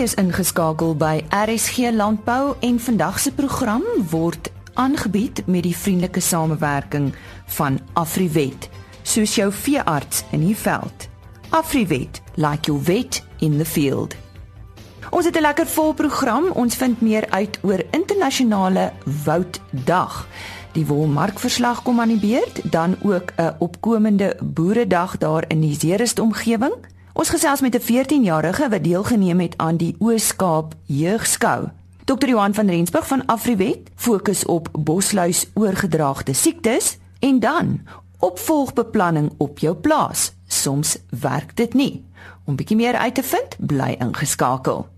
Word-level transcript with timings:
is 0.00 0.14
ingeskakel 0.16 0.94
by 0.96 1.18
RSG 1.28 1.90
Landbou 1.92 2.54
en 2.64 2.78
vandag 2.80 3.18
se 3.20 3.32
program 3.36 3.82
word 4.08 4.48
aangebied 4.80 5.42
met 5.46 5.66
die 5.66 5.76
vriendelike 5.76 6.22
samewerking 6.24 7.10
van 7.58 7.76
Afriwet, 8.00 8.70
soos 9.02 9.34
jou 9.36 9.50
veearts 9.52 10.22
in 10.32 10.40
die 10.46 10.56
veld. 10.56 11.08
Afriwet, 11.50 12.22
like 12.34 12.70
your 12.70 12.80
vet 12.80 13.20
in 13.44 13.58
the 13.58 13.64
field. 13.64 14.16
Ons 15.10 15.28
het 15.28 15.36
'n 15.36 15.40
lekker 15.40 15.66
vol 15.66 15.92
program. 15.92 16.50
Ons 16.54 16.76
vind 16.76 17.00
meer 17.00 17.30
uit 17.30 17.58
oor 17.62 17.84
internasionale 17.90 18.92
wouddag. 19.24 20.26
Die 20.72 20.86
wolmarkverslag 20.86 21.82
kom 21.82 22.00
aan 22.00 22.08
die 22.08 22.20
beurt, 22.20 22.72
dan 22.72 22.96
ook 23.02 23.32
'n 23.36 23.54
opkomende 23.58 24.36
boeredag 24.42 25.18
daar 25.18 25.44
in 25.48 25.60
die 25.60 25.76
Zeerust 25.78 26.18
omgewing. 26.18 26.74
Ons 27.20 27.28
gesels 27.28 27.60
met 27.60 27.74
'n 27.74 27.80
14-jarige 27.80 28.68
wat 28.68 28.84
deelgeneem 28.84 29.40
het 29.40 29.54
aan 29.56 29.76
die 29.76 29.96
Oos-Kaap 29.98 30.74
Jeugskou. 30.84 31.68
Dr. 32.04 32.28
Johan 32.28 32.54
van 32.54 32.68
Rensburg 32.68 33.06
van 33.06 33.26
Afriwet 33.26 33.90
fokus 33.94 34.44
op 34.44 34.68
bosluis 34.78 35.50
oorgedraagde 35.54 36.32
siektes 36.32 36.98
en 37.18 37.40
dan 37.40 37.80
opvolgbeplanning 38.18 39.32
op 39.36 39.58
jou 39.58 39.76
plaas. 39.76 40.32
Soms 40.46 40.98
werk 41.20 41.56
dit 41.56 41.74
nie. 41.74 42.04
Om 42.44 42.56
bietjie 42.56 42.76
meer 42.76 42.96
uit 42.96 43.14
te 43.14 43.22
vind, 43.22 43.56
bly 43.58 43.96
ingeskakel. 43.98 44.88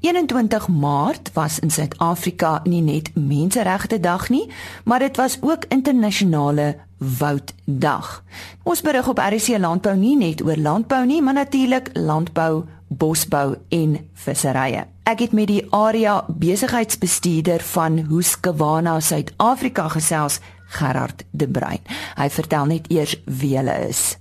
21 0.00 0.68
Maart 0.68 1.30
was 1.32 1.58
in 1.58 1.70
Suid-Afrika 1.70 2.60
nie 2.64 2.82
net 2.82 3.10
Menseregte 3.14 4.00
Dag 4.00 4.28
nie, 4.28 4.50
maar 4.84 4.98
dit 4.98 5.16
was 5.16 5.38
ook 5.40 5.64
internasionale 5.68 6.76
Wouddag. 6.98 8.22
Ons 8.64 8.80
berig 8.80 9.08
op 9.08 9.18
RC 9.18 9.58
Landbou 9.60 9.96
nie 9.96 10.16
net 10.16 10.40
oor 10.44 10.56
landbou 10.56 11.04
nie, 11.04 11.22
maar 11.22 11.36
natuurlik 11.36 11.90
landbou, 11.92 12.64
bosbou 12.88 13.56
en 13.68 13.98
visserye. 14.14 14.86
Ek 15.04 15.20
het 15.20 15.32
met 15.36 15.50
die 15.50 15.66
area 15.76 16.22
besigheidsbestuurder 16.28 17.60
van 17.60 17.98
Husqvarna 18.08 18.96
Suid-Afrika 19.00 19.88
gesels, 19.92 20.40
Gerard 20.78 21.22
De 21.30 21.48
Bruin. 21.48 21.84
Hy 22.16 22.28
vertel 22.32 22.72
net 22.72 22.88
eers 22.90 23.14
wie 23.26 23.54
hulle 23.58 23.76
is. 23.86 24.16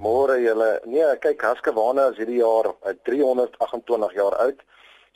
Môre 0.00 0.38
julle. 0.40 0.70
Nee, 0.86 1.10
kyk 1.20 1.42
Husqvarna 1.44 2.12
is 2.14 2.22
hierdie 2.22 2.40
jaar 2.40 2.70
328 3.10 4.14
jaar 4.16 4.38
oud. 4.46 4.62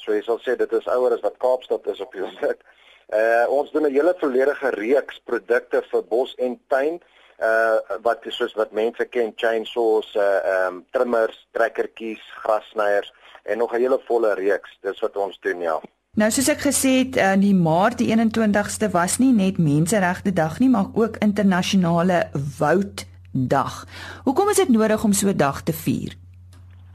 So 0.02 0.12
jy 0.12 0.20
sal 0.26 0.42
sê 0.42 0.58
dit 0.58 0.72
is 0.76 0.90
ouer 0.90 1.14
as 1.14 1.22
wat 1.22 1.38
Kaapstad 1.38 1.86
is 1.94 2.02
op 2.02 2.12
die 2.12 2.26
oomblik. 2.26 2.60
Uh 3.08 3.44
ons 3.48 3.70
doen 3.72 3.86
'n 3.86 3.92
hele 3.92 4.14
volledige 4.18 4.70
reeks 4.70 5.20
produkte 5.24 5.82
vir 5.90 6.02
bos 6.08 6.34
en 6.34 6.60
tuin 6.68 7.00
uh 7.40 7.98
wat 8.02 8.26
is 8.26 8.36
soos 8.36 8.54
wat 8.54 8.72
mense 8.72 9.04
ken 9.04 9.32
chainsaws, 9.36 10.14
uh 10.14 10.66
um 10.68 10.84
trimmers, 10.90 11.46
trekkertjies, 11.52 12.22
grassnyers 12.42 13.12
en 13.42 13.58
nog 13.58 13.72
'n 13.72 13.80
hele 13.80 14.00
volle 14.06 14.34
reeks. 14.34 14.78
Dis 14.80 15.00
wat 15.00 15.16
ons 15.16 15.38
doen 15.40 15.60
ja. 15.60 15.80
Nou 16.14 16.30
soos 16.30 16.48
ek 16.48 16.60
gesê 16.62 16.90
het, 17.02 17.16
in 17.16 17.40
die 17.40 17.54
Maart 17.54 17.98
die 17.98 18.06
21ste 18.14 18.90
was 18.90 19.18
nie 19.18 19.32
net 19.32 19.58
Menseregte 19.58 20.32
Dag 20.32 20.58
nie, 20.58 20.68
maar 20.68 20.86
ook 20.94 21.16
internasionale 21.16 22.30
wouddag. 22.58 23.86
Hoekom 24.24 24.48
is 24.48 24.56
dit 24.56 24.68
nodig 24.68 25.04
om 25.04 25.12
so 25.12 25.28
'n 25.28 25.36
dag 25.36 25.62
te 25.62 25.72
vier? 25.72 26.14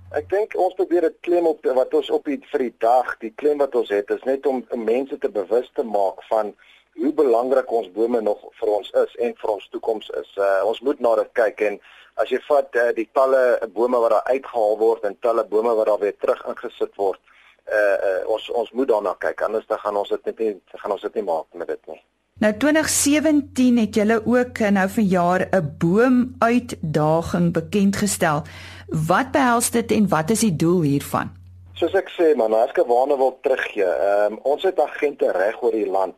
Ek 0.09 0.25
dink 0.31 0.55
ons 0.57 0.73
probeer 0.73 1.05
dit 1.05 1.17
klem 1.21 1.45
op 1.45 1.67
wat 1.77 1.91
ons 1.93 2.07
op 2.09 2.25
die 2.25 2.39
vir 2.49 2.63
die 2.63 2.73
dag, 2.81 3.11
die 3.21 3.29
klem 3.37 3.59
wat 3.61 3.75
ons 3.77 3.91
het 3.93 4.09
is 4.09 4.23
net 4.25 4.47
om 4.49 4.63
mense 4.73 5.17
te 5.21 5.29
bewus 5.29 5.69
te 5.77 5.85
maak 5.85 6.23
van 6.31 6.49
hoe 6.97 7.11
belangrik 7.13 7.69
ons 7.71 7.91
bome 7.93 8.21
nog 8.25 8.41
vir 8.57 8.71
ons 8.79 8.89
is 9.03 9.13
en 9.21 9.37
vir 9.37 9.53
ons 9.53 9.69
toekoms 9.69 10.09
is. 10.17 10.31
Uh, 10.41 10.65
ons 10.65 10.81
moet 10.81 11.05
na 11.05 11.13
dit 11.21 11.31
kyk 11.37 11.61
en 11.69 11.79
as 12.23 12.33
jy 12.33 12.41
vat 12.47 12.81
uh, 12.81 12.89
die 12.97 13.05
talle 13.13 13.43
bome 13.75 14.01
wat 14.01 14.15
daar 14.15 14.33
uitgehaal 14.33 14.77
word 14.81 15.05
en 15.05 15.19
talle 15.21 15.45
bome 15.53 15.77
wat 15.77 15.91
daar 15.91 16.01
weer 16.01 16.17
terug 16.17 16.41
ingesit 16.49 16.97
word, 16.97 17.21
uh, 17.69 17.77
uh, 17.77 18.21
ons 18.33 18.49
ons 18.49 18.73
moet 18.73 18.89
daarna 18.89 19.13
kyk 19.21 19.45
anders 19.45 19.69
dan 19.69 19.83
gaan 19.85 20.01
ons 20.01 20.09
dit 20.17 20.31
net 20.31 20.41
nie 20.41 20.53
gaan 20.73 20.97
ons 20.97 21.05
dit 21.05 21.21
nie 21.21 21.29
maak 21.29 21.45
met 21.53 21.69
dit 21.69 21.93
nie. 21.93 22.01
Nou 22.39 22.53
2017 22.55 23.77
het 23.77 23.97
julle 23.99 24.21
ook 24.25 24.59
nou 24.71 24.89
vanjaar 24.89 25.47
'n 25.51 25.75
boomuitdaging 25.77 27.53
bekend 27.53 27.95
gestel. 27.95 28.43
Wat 28.89 29.31
behels 29.31 29.69
dit 29.71 29.91
en 29.91 30.07
wat 30.09 30.29
is 30.29 30.39
die 30.39 30.55
doel 30.55 30.81
hiervan? 30.81 31.29
Soos 31.77 31.93
ek 31.93 32.07
sê, 32.09 32.31
man, 32.35 32.55
as 32.57 32.71
ek 32.73 32.87
waarne 32.89 33.17
wil 33.19 33.35
teruggee, 33.45 33.85
um, 33.85 34.39
ons 34.49 34.63
het 34.65 34.79
agente 34.81 35.29
reg 35.35 35.59
oor 35.61 35.75
die 35.77 35.85
land. 35.85 36.17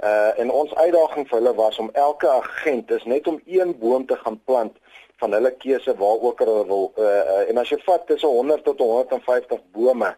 Uh 0.00 0.32
en 0.40 0.50
ons 0.52 0.72
uitdaging 0.76 1.28
vir 1.28 1.38
hulle 1.38 1.52
was 1.56 1.76
om 1.80 1.90
elke 1.92 2.28
agent 2.28 2.90
is 2.90 3.04
net 3.04 3.28
om 3.28 3.36
een 3.44 3.74
boom 3.80 4.06
te 4.06 4.16
gaan 4.16 4.36
plant 4.44 4.76
van 5.20 5.32
hulle 5.32 5.52
keuse 5.60 5.94
waar 5.96 6.24
ook 6.28 6.40
al 6.40 6.50
hulle 6.52 6.66
wil. 6.68 6.88
Uh, 6.96 7.04
uh 7.04 7.42
en 7.50 7.60
as 7.60 7.72
jy 7.72 7.78
vat 7.84 8.06
tussen 8.08 8.28
100 8.28 8.64
tot 8.64 8.80
150 8.80 9.60
bome, 9.76 10.10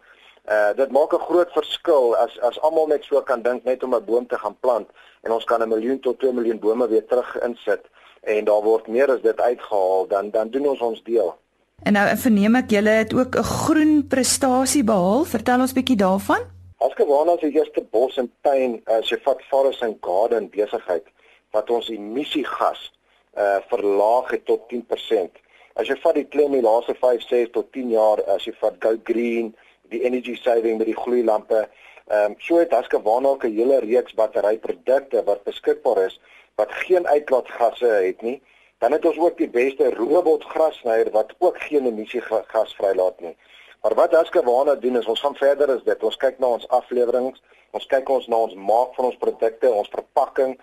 uh 0.47 0.71
dit 0.79 0.91
maak 0.91 1.13
'n 1.15 1.27
groot 1.27 1.51
verskil 1.55 2.15
as 2.15 2.39
as 2.39 2.59
almal 2.59 2.87
net 2.87 3.03
so 3.03 3.21
kan 3.21 3.43
dink 3.43 3.63
net 3.63 3.83
om 3.83 3.95
'n 3.95 4.05
boom 4.05 4.27
te 4.27 4.39
gaan 4.39 4.55
plant 4.59 4.87
en 5.23 5.31
ons 5.31 5.43
kan 5.43 5.63
'n 5.63 5.69
miljoen 5.69 5.99
tot 5.99 6.19
2 6.19 6.31
miljoen 6.33 6.59
bome 6.59 6.87
weer 6.87 7.05
terug 7.07 7.35
insit 7.43 7.83
en 8.23 8.45
daar 8.45 8.63
word 8.63 8.87
meer 8.87 9.11
as 9.11 9.21
dit 9.21 9.39
uitgehaal 9.39 10.07
dan 10.07 10.31
dan 10.31 10.49
doen 10.49 10.67
ons 10.67 10.81
ons 10.81 11.03
deel. 11.03 11.35
En 11.83 11.93
nou 11.93 12.05
verneem 12.17 12.55
ek 12.59 12.73
julle 12.75 12.95
het 13.01 13.13
ook 13.13 13.35
'n 13.37 13.43
groen 13.43 14.07
prestasie 14.07 14.83
behaal. 14.83 15.23
Vertel 15.23 15.59
ons 15.59 15.73
bietjie 15.73 15.95
daarvan. 15.95 16.41
As 16.77 16.93
gewaar 16.93 17.29
as 17.29 17.39
die 17.39 17.55
eerste 17.55 17.83
bos 17.91 18.17
en 18.17 18.31
tuin 18.41 18.81
jy 19.01 19.17
vat 19.23 19.41
forest 19.49 19.83
and 19.83 19.97
garden 20.01 20.49
besigheid 20.49 21.07
wat 21.51 21.69
ons 21.69 21.89
emissiegas 21.89 22.91
uh 23.37 23.57
verlaag 23.67 24.31
het 24.31 24.45
tot 24.45 24.61
10%. 24.67 25.31
As 25.73 25.87
jy 25.87 25.95
vat 26.01 26.15
die 26.15 26.27
klem 26.27 26.51
die 26.51 26.61
laaste 26.61 26.95
5, 26.95 27.21
6 27.21 27.49
tot 27.51 27.71
10 27.71 27.89
jaar 27.89 28.23
as 28.23 28.45
jy 28.45 28.53
vat 28.59 28.75
go 28.79 28.97
green, 29.03 29.55
die 29.89 30.03
energy 30.03 30.35
saving 30.35 30.77
met 30.77 30.87
die 30.87 31.01
gloeilampe, 31.03 31.69
ehm 32.07 32.31
um, 32.31 32.35
so 32.39 32.57
het 32.57 32.71
Husqvarna 32.73 33.29
ook 33.29 33.43
'n 33.45 33.55
hele 33.55 33.79
reeks 33.79 34.13
batteryprodukte 34.13 35.23
wat 35.23 35.43
beskikbaar 35.43 36.05
is 36.05 36.19
wat 36.55 36.71
geen 36.71 37.07
uitlaatgasse 37.07 37.85
het 37.85 38.21
nie 38.21 38.41
Dan 38.79 38.91
het 38.91 39.05
ons 39.05 39.17
ook 39.19 39.37
die 39.37 39.49
beste 39.49 39.89
robotgrasnyer 39.95 41.11
wat 41.11 41.33
ook 41.37 41.57
geen 41.61 41.85
emissie 41.85 42.21
gas 42.21 42.75
vrylaat 42.75 43.19
nie. 43.19 43.35
Maar 43.81 43.95
wat 43.95 44.11
Husqvarna 44.11 44.75
doen 44.75 44.97
is 44.97 45.05
ons 45.05 45.19
gaan 45.19 45.35
verder 45.35 45.71
as 45.71 45.83
dit. 45.83 46.03
Ons 46.03 46.17
kyk 46.19 46.39
na 46.39 46.47
ons 46.55 46.67
afleweringe, 46.67 47.35
ons 47.71 47.85
kyk 47.91 48.09
ons 48.09 48.27
na 48.27 48.39
ons 48.47 48.55
maak 48.55 48.95
van 48.95 49.09
ons 49.09 49.19
produkte, 49.19 49.71
ons 49.71 49.91
verpakking. 49.91 50.55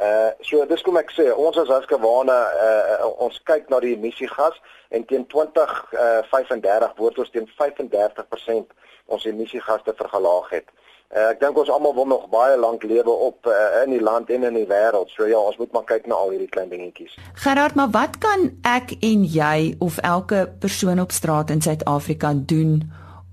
Uh 0.00 0.30
so 0.40 0.64
dis 0.68 0.84
kom 0.84 0.96
ek 1.00 1.12
sê, 1.12 1.26
ons 1.32 1.56
as 1.60 1.72
Husqvarna 1.72 2.38
uh 2.68 3.10
ons 3.26 3.40
kyk 3.48 3.68
na 3.72 3.80
die 3.84 3.92
emissiegas 3.96 4.56
en 4.92 5.04
teen 5.08 5.26
2035 5.32 6.88
uh, 6.88 6.92
word 7.00 7.20
ons 7.24 7.32
teen 7.32 7.48
35% 7.56 8.72
ons 9.12 9.28
emissiegas 9.28 9.84
te 9.84 9.96
vergelaag 9.96 10.48
het. 10.58 10.72
Uh, 11.12 11.26
ek 11.28 11.42
dink 11.42 11.58
ons 11.60 11.68
almal 11.68 11.92
wil 11.92 12.06
nog 12.08 12.22
baie 12.32 12.54
lank 12.56 12.86
lewe 12.88 13.12
op 13.12 13.44
uh, 13.44 13.82
in 13.82 13.90
die 13.92 14.00
land 14.00 14.30
en 14.32 14.46
in 14.48 14.54
die 14.56 14.64
wêreld. 14.64 15.10
So 15.12 15.26
ja, 15.28 15.36
ons 15.36 15.58
moet 15.60 15.74
maar 15.76 15.84
kyk 15.90 16.06
na 16.08 16.16
al 16.16 16.32
hierdie 16.32 16.48
klein 16.48 16.70
dingetjies. 16.72 17.18
Gerard, 17.44 17.76
maar 17.76 17.92
wat 17.92 18.16
kan 18.22 18.48
ek 18.64 18.94
en 19.04 19.26
jy 19.28 19.74
of 19.84 19.98
elke 20.08 20.46
persoon 20.64 21.02
op 21.04 21.12
straat 21.12 21.52
in 21.52 21.60
Suid-Afrika 21.60 22.32
doen 22.32 22.80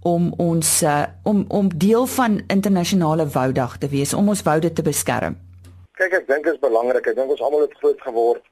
om 0.03 0.27
ons 0.43 0.73
uh, 0.83 1.07
om 1.23 1.45
om 1.47 1.71
deel 1.71 2.03
van 2.17 2.41
internasionale 2.51 3.29
woudag 3.31 3.79
te 3.79 3.87
wees, 3.87 4.11
om 4.13 4.27
ons 4.27 4.43
woude 4.43 4.73
te 4.75 4.83
beskerm? 4.83 5.39
Kyk, 5.95 6.19
ek 6.19 6.27
dink 6.27 6.51
dit 6.51 6.59
is 6.59 6.59
belangrik. 6.59 7.07
Ek 7.07 7.15
dink 7.15 7.31
ons 7.31 7.47
almal 7.47 7.63
het 7.69 7.79
groot 7.79 8.07
geword 8.11 8.43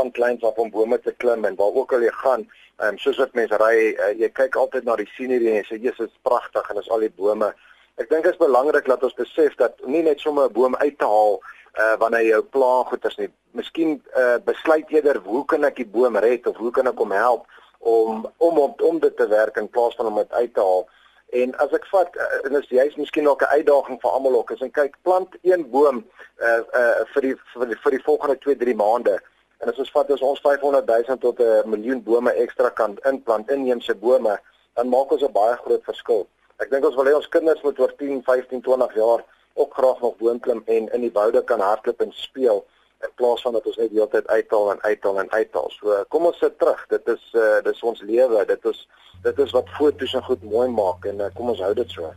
van 0.00 0.08
kleins 0.16 0.40
af 0.40 0.56
om 0.56 0.72
bome 0.72 0.96
te 1.04 1.12
klim 1.20 1.44
en 1.44 1.60
waar 1.60 1.76
ook 1.76 1.92
al 1.92 2.08
jy 2.08 2.16
gaan, 2.24 2.48
um, 2.80 2.96
soos 2.96 3.20
wat 3.20 3.36
mense 3.36 3.60
ry, 3.60 3.90
uh, 3.92 4.14
jy 4.16 4.32
kyk 4.32 4.56
altyd 4.56 4.88
na 4.88 4.96
die 4.96 5.12
scenery 5.12 5.52
en 5.52 5.60
jy 5.60 5.66
sê, 5.68 5.84
"Jesus, 5.84 6.16
pragtig," 6.24 6.70
en 6.70 6.80
dis 6.80 6.88
al 6.88 7.04
die 7.04 7.12
bome 7.16 7.52
Ek 8.00 8.08
dink 8.08 8.24
dit 8.24 8.32
is 8.32 8.40
belangrik 8.40 8.86
dat 8.88 9.02
ons 9.04 9.16
besef 9.18 9.56
dat 9.60 9.76
nie 9.84 10.02
net 10.02 10.20
sommer 10.20 10.48
'n 10.48 10.52
boom 10.52 10.76
uit 10.76 10.98
te 10.98 11.04
haal 11.04 11.40
uh 11.82 11.96
wanneer 12.02 12.22
jy 12.22 12.30
jou 12.30 12.42
pla 12.42 12.84
goed 12.84 13.04
is 13.04 13.16
nie. 13.16 13.28
Miskien 13.52 13.90
uh 14.16 14.38
besluit 14.44 14.88
eerder 14.88 15.20
hoe 15.24 15.44
kan 15.44 15.64
ek 15.64 15.76
die 15.76 15.90
boom 15.96 16.16
red 16.16 16.46
of 16.46 16.56
hoe 16.56 16.70
kan 16.70 16.86
ek 16.86 16.98
hom 16.98 17.12
help 17.12 17.44
om 17.78 18.26
om 18.38 18.58
om, 18.58 18.74
om 18.78 18.98
dit 18.98 19.16
te 19.16 19.26
werk 19.28 19.56
in 19.56 19.68
plaas 19.68 19.94
van 19.94 20.06
om 20.06 20.16
dit 20.16 20.32
uit 20.32 20.54
te 20.54 20.60
haal. 20.60 20.88
En 21.30 21.54
as 21.56 21.76
ek 21.76 21.86
vat 21.92 22.16
uh, 22.16 22.30
en 22.44 22.56
dis 22.56 22.72
jy's 22.78 22.96
miskien 22.96 23.28
ook 23.28 23.42
'n 23.42 23.52
uitdaging 23.58 24.00
vir 24.00 24.10
almal 24.10 24.40
ook. 24.40 24.50
As 24.50 24.62
ek 24.62 24.72
kyk 24.72 24.96
plant 25.02 25.36
een 25.42 25.70
boom 25.70 26.04
uh 26.40 26.62
uh 26.80 27.04
vir 27.12 27.22
die 27.22 27.36
vir 27.52 27.66
die, 27.66 27.78
vir 27.84 27.98
die 27.98 28.04
volgende 28.08 28.38
2-3 28.48 28.74
maande. 28.74 29.20
En 29.60 29.68
as 29.68 29.78
ons 29.78 29.92
vat 29.92 30.10
as 30.10 30.24
ons 30.24 30.40
500 30.40 30.86
000 30.88 31.18
tot 31.20 31.40
'n 31.40 31.68
miljoen 31.68 32.02
bome 32.02 32.32
ekstra 32.32 32.70
kan 32.70 32.98
inplant 33.04 33.50
inheemse 33.50 33.94
bome, 33.94 34.40
dan 34.74 34.88
maak 34.88 35.12
ons 35.12 35.22
'n 35.22 35.32
baie 35.32 35.56
groot 35.56 35.84
verskil. 35.84 36.26
Ek 36.60 36.68
dink 36.72 36.84
ons 36.84 36.96
wil 36.98 37.08
hê 37.08 37.14
ons 37.16 37.30
kinders 37.32 37.62
moet 37.64 37.78
oor 37.80 37.92
10, 37.96 38.20
15, 38.26 38.60
20 38.66 38.96
jaar 39.00 39.24
ook 39.60 39.74
graag 39.74 40.00
nog 40.04 40.18
woonklim 40.20 40.62
en 40.66 40.88
in 40.92 41.04
die 41.06 41.12
woude 41.12 41.42
kan 41.44 41.60
hardloop 41.64 42.00
en 42.04 42.12
speel 42.12 42.64
in 43.00 43.12
plaas 43.16 43.42
van 43.42 43.56
dat 43.56 43.66
ons 43.66 43.78
net 43.80 43.88
die 43.90 43.98
hele 43.98 44.12
tyd 44.12 44.26
uithaal 44.28 44.72
en 44.74 44.82
uithaal 44.82 45.20
en 45.22 45.30
uithaal. 45.32 45.70
So 45.78 46.02
kom 46.12 46.26
ons 46.28 46.40
sit 46.40 46.58
terug. 46.60 46.82
Dit 46.92 47.08
is 47.08 47.22
uh 47.34 47.60
dis 47.64 47.84
ons 47.92 48.02
lewe. 48.04 48.44
Dit 48.48 48.66
is 48.72 48.82
dit 49.24 49.38
is 49.44 49.54
wat 49.56 49.70
foto's 49.78 50.16
en 50.16 50.26
goed 50.28 50.42
mooi 50.44 50.68
maak 50.72 51.08
en 51.08 51.24
uh, 51.24 51.30
kom 51.36 51.52
ons 51.52 51.62
hou 51.64 51.72
dit 51.76 51.96
so. 51.96 52.12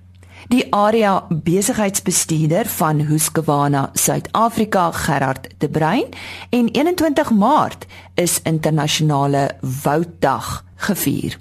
Die 0.52 0.66
area 0.76 1.14
besigheidsbestuurder 1.30 2.68
van 2.76 3.00
Husqvarna 3.08 3.84
Suid-Afrika 3.94 4.90
Gerard 4.92 5.48
De 5.60 5.70
Bruin 5.70 6.10
en 6.50 6.68
21 6.68 7.32
Maart 7.32 7.88
is 8.20 8.42
internasionale 8.44 9.50
wouddag 9.84 10.64
gevier. 10.76 11.40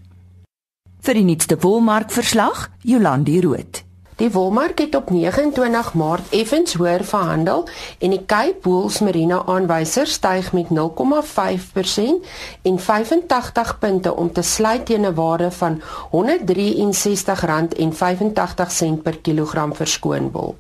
Vir 1.03 1.19
die 1.19 1.25
nuutste 1.27 1.57
wolmark 1.59 2.13
verslag, 2.15 2.71
Jolandi 2.87 3.41
Root. 3.43 3.81
Die 4.21 4.29
wolmark 4.31 4.79
het 4.79 4.95
op 4.95 5.09
29 5.11 5.99
Maart 5.99 6.31
effens 6.31 6.79
hoër 6.79 7.03
verhandel 7.03 7.67
en 7.99 8.15
die 8.15 8.23
Cape 8.31 8.63
Bulls 8.63 9.03
Marina 9.03 9.43
aanwyser 9.51 10.07
styg 10.07 10.55
met 10.55 10.71
0,5% 10.71 12.23
en 12.71 12.79
85 12.85 13.73
punte 13.83 14.15
om 14.15 14.31
te 14.33 14.43
sluit 14.47 14.87
teen 14.87 15.07
'n 15.07 15.15
waarde 15.15 15.51
van 15.51 15.83
R163.85 16.13 19.03
per 19.03 19.19
kilogram 19.19 19.75
verskoon 19.75 20.31
wol. 20.31 20.55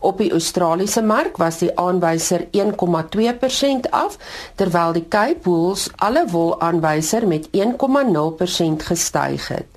Op 0.00 0.18
die 0.18 0.32
Australiese 0.32 1.02
mark 1.02 1.36
was 1.36 1.58
die 1.58 1.78
aanwyser 1.78 2.46
1,2% 2.50 3.90
af 3.90 4.18
terwyl 4.54 4.92
die 4.92 5.08
Cape 5.08 5.38
Bulls 5.42 5.90
alle 5.96 6.26
wol 6.26 6.60
aanwyser 6.60 7.26
met 7.26 7.48
1,0% 7.50 8.82
gestyg 8.82 9.48
het. 9.48 9.75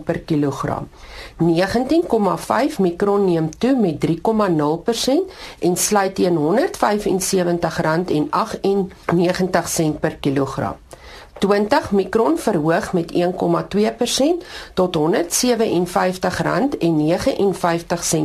per 0.05 0.21
kilogram. 0.21 0.89
19,5 1.39 1.45
mikron 2.79 3.25
neem 3.25 3.59
toe 3.59 3.77
met 3.77 4.07
3,0% 4.07 4.11
en 5.59 5.77
sluit 5.77 6.15
teen 6.15 6.37
R175.98 6.37 6.43
per 10.01 10.17
kilogram. 10.21 10.77
20 11.39 11.91
mikron 11.91 12.39
verhoog 12.39 12.93
met 12.93 13.13
1,2% 13.13 13.19
tot 14.75 14.97
R157.59 14.97 15.03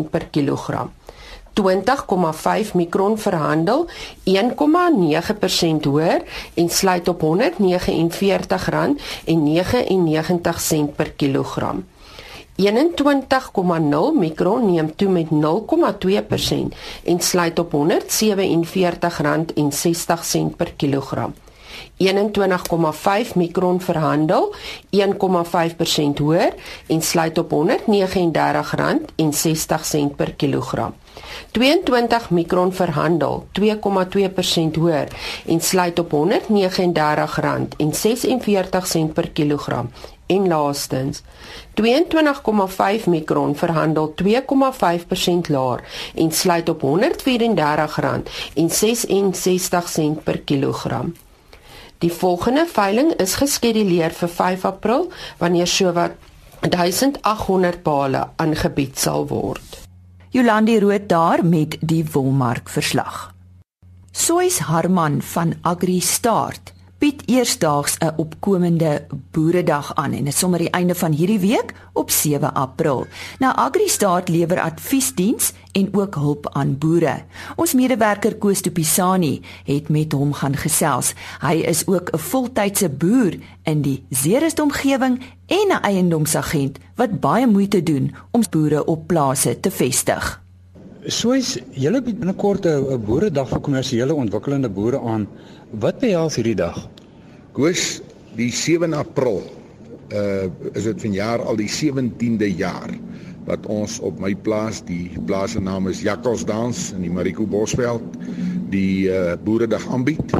per 0.09 0.25
kilogram. 0.31 0.91
20,5 1.57 2.73
mikron 2.73 3.17
verhandel 3.17 3.87
1,9% 4.23 4.31
hoër 5.83 6.23
en 6.53 6.69
sluit 6.69 7.07
op 7.07 7.21
R149.99 7.21 7.29
per 10.95 11.11
kilogram. 11.11 11.85
21,0 12.57 12.65
mikron 14.19 14.71
neem 14.73 14.95
toe 14.95 15.09
met 15.09 15.27
0,2% 15.29 15.35
en 17.03 17.19
sluit 17.19 17.59
op 17.59 17.73
R147.60 17.73 17.79
per 20.57 20.73
kilogram. 20.75 21.33
21,5 21.97 23.33
mikron 23.35 23.81
verhandel 23.81 24.55
1,5% 24.95 25.03
hoër 26.17 26.53
en 26.87 27.01
sluit 27.01 27.37
op 27.37 27.51
R139.60 27.51 27.59
per 30.15 30.33
kilogram. 30.33 30.93
22 31.51 32.29
mikron 32.29 32.73
verhandel 32.73 33.47
2,2% 33.59 34.77
hoër 34.77 35.07
en 35.45 35.61
sluit 35.61 35.99
op 35.99 36.11
R139.46 36.11 36.19
per 39.13 39.29
kilogram. 39.29 39.91
En 40.27 40.47
laastens 40.47 41.21
22,5 41.81 43.05
mikron 43.05 43.55
verhandel 43.55 44.13
2,5% 44.23 44.27
laer 45.47 45.83
en 46.15 46.31
sluit 46.31 46.69
op 46.69 46.81
R134.66 46.81 46.87
per 50.23 50.39
kilogram. 50.39 51.13
Die 51.97 52.13
volgende 52.13 52.65
veiling 52.69 53.13
is 53.13 53.35
geskeduleer 53.35 54.13
vir 54.13 54.29
5 54.29 54.65
April 54.65 55.11
wanneer 55.37 55.67
sowat 55.67 56.11
1800 56.59 57.83
bale 57.83 58.27
aangebied 58.35 58.99
sal 58.99 59.27
word. 59.27 59.86
Jolandi 60.37 60.79
Rood 60.79 61.09
daar 61.09 61.45
met 61.45 61.77
die 61.81 62.03
wolmark 62.11 62.69
verslag. 62.69 63.33
Sois 64.11 64.59
Harman 64.59 65.21
van 65.21 65.53
Agri 65.61 65.99
Start 65.99 66.73
bied 66.97 67.21
eersdaags 67.25 67.97
'n 67.97 68.13
opkomende 68.17 69.05
boeredag 69.31 69.95
aan 69.95 70.11
en 70.11 70.23
dit 70.23 70.33
is 70.33 70.39
sommer 70.39 70.59
die 70.59 70.69
einde 70.69 70.95
van 70.95 71.11
hierdie 71.11 71.39
week 71.39 71.73
op 71.93 72.11
7 72.11 72.53
April. 72.53 73.05
Nou 73.39 73.55
Agri 73.55 73.87
Start 73.87 74.29
lewer 74.29 74.59
adviesdiens 74.59 75.53
en 75.71 75.89
ook 75.91 76.15
hulp 76.15 76.49
aan 76.51 76.77
boere. 76.77 77.23
Ons 77.55 77.73
medewerker 77.73 78.35
Koos 78.35 78.61
de 78.61 78.71
Pisani 78.71 79.41
het 79.63 79.89
met 79.89 80.11
hom 80.11 80.33
gaan 80.33 80.55
gesels. 80.55 81.13
Hy 81.39 81.53
is 81.53 81.87
ook 81.87 82.09
'n 82.13 82.17
voltydse 82.17 82.89
boer 82.89 83.33
in 83.63 83.81
die 83.81 84.03
Zeerust 84.09 84.59
omgewing 84.59 85.21
en 85.45 85.67
'n 85.67 85.81
eiendomsagent 85.81 86.77
wat 86.95 87.19
baie 87.19 87.47
moeite 87.47 87.83
doen 87.83 88.15
om 88.31 88.41
boere 88.49 88.85
op 88.85 89.07
plase 89.07 89.59
te 89.59 89.71
vestig. 89.71 90.41
Soos 91.07 91.57
julle 91.71 92.01
bied 92.01 92.19
binnekort 92.19 92.65
'n 92.65 93.03
boeredag 93.05 93.47
vir 93.49 93.59
kommersiële 93.59 94.13
ontwikkelende 94.13 94.69
boere 94.69 94.99
aan. 94.99 95.27
Wat 95.75 95.99
behels 95.99 96.37
hierdie 96.39 96.55
dag? 96.55 96.77
Koos, 97.51 97.99
die 98.39 98.51
7 98.55 98.93
April 98.95 99.41
uh 100.15 100.47
is 100.71 100.85
dit 100.87 101.01
vanjaar 101.03 101.41
al 101.43 101.57
die 101.59 101.67
17de 101.67 102.47
jaar 102.55 102.93
wat 103.47 103.65
ons 103.67 103.97
op 103.99 104.19
my 104.23 104.31
plaas, 104.35 104.79
die 104.87 105.11
plaas 105.27 105.57
se 105.57 105.59
naam 105.59 105.89
is 105.91 105.99
Jakkalsdans 106.03 106.93
in 106.95 107.03
die 107.03 107.11
Mariko 107.11 107.43
Bosveld, 107.47 108.15
die 108.71 109.07
uh, 109.11 109.35
boeredag 109.43 109.83
aanbied. 109.91 110.35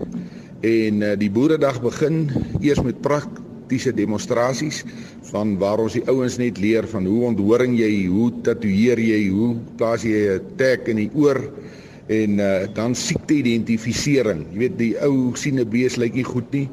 En 0.64 1.04
uh, 1.04 1.14
die 1.20 1.32
boeredag 1.32 1.80
begin 1.84 2.28
eers 2.60 2.82
met 2.84 3.00
praktiese 3.04 3.92
demonstrasies 3.96 4.84
van 5.32 5.56
waar 5.60 5.84
ons 5.84 5.96
die 5.96 6.04
ouens 6.08 6.36
net 6.40 6.60
leer 6.60 6.88
van 6.92 7.08
hoe 7.08 7.26
onthoring 7.32 7.76
jy, 7.80 7.92
hoe 8.12 8.32
tatoeëer 8.48 9.00
jy, 9.00 9.22
hoe 9.32 9.54
plaas 9.80 10.04
jy 10.08 10.40
'n 10.40 10.56
tag 10.60 10.88
in 10.88 11.04
die 11.04 11.12
oor 11.16 11.40
en 12.08 12.40
uh, 12.40 12.68
dan 12.74 12.96
siekte 12.96 13.34
identifisering. 13.34 14.46
Jy 14.54 14.58
weet 14.58 14.78
die 14.78 14.94
ou 15.04 15.36
sien 15.36 15.60
'n 15.60 15.70
bees 15.70 15.98
lyk 15.98 16.14
nie 16.14 16.28
goed 16.28 16.52
nie 16.52 16.70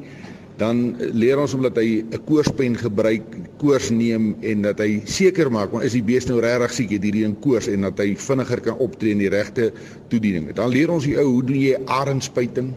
dan 0.59 0.95
leer 0.97 1.39
ons 1.39 1.53
omdat 1.55 1.77
hy 1.79 2.03
'n 2.03 2.23
koorspen 2.27 2.75
gebruik, 2.79 3.23
koors 3.59 3.89
neem 3.89 4.35
en 4.41 4.61
dat 4.61 4.79
hy 4.79 5.01
seker 5.05 5.51
maak 5.51 5.71
want 5.71 5.83
is 5.83 5.95
die 5.95 6.03
bees 6.03 6.27
nou 6.27 6.39
regtig 6.39 6.71
siek 6.71 6.91
het 6.95 7.03
hierdie 7.03 7.25
in 7.25 7.35
koors 7.39 7.67
en 7.67 7.81
dat 7.81 7.99
hy 7.99 8.15
vinniger 8.15 8.61
kan 8.61 8.77
optree 8.79 9.11
in 9.11 9.19
die 9.19 9.29
regte 9.29 9.71
toediening. 10.09 10.53
Dan 10.55 10.71
leer 10.71 10.91
ons 10.91 11.03
die 11.03 11.17
ou 11.19 11.27
hoe 11.27 11.43
doen 11.43 11.59
jy 11.59 11.75
arendspuiting? 11.85 12.73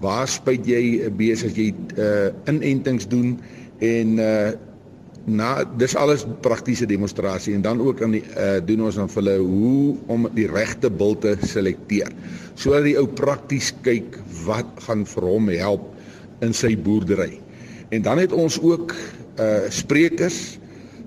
Waar 0.00 0.28
spuit 0.28 0.66
jy 0.66 1.04
'n 1.04 1.16
bees 1.16 1.44
as 1.44 1.52
jy 1.56 1.74
uh 1.98 2.32
inentings 2.48 3.08
doen 3.08 3.38
en 3.80 4.18
uh 4.18 4.52
na 5.26 5.62
dis 5.78 5.94
alles 5.94 6.24
praktiese 6.42 6.86
demonstrasie 6.86 7.54
en 7.54 7.62
dan 7.62 7.80
ook 7.80 8.02
aan 8.02 8.16
die 8.16 8.24
uh 8.34 8.58
doen 8.66 8.84
ons 8.88 8.98
dan 8.98 9.10
vir 9.10 9.22
hulle 9.22 9.36
hoe 9.38 9.96
om 10.10 10.26
die 10.34 10.48
regte 10.50 10.90
bil 10.90 11.14
te 11.18 11.36
selekteer. 11.46 12.10
Sodat 12.54 12.88
die 12.88 12.96
ou 12.98 13.06
prakties 13.06 13.70
kyk 13.86 14.18
wat 14.46 14.66
gaan 14.86 15.06
vir 15.06 15.28
hom 15.28 15.48
help 15.52 15.86
in 16.42 16.54
sy 16.54 16.74
boerdery. 16.74 17.38
En 17.94 18.02
dan 18.02 18.18
het 18.18 18.32
ons 18.32 18.58
ook 18.60 18.94
uh 19.38 19.70
sprekers 19.70 20.58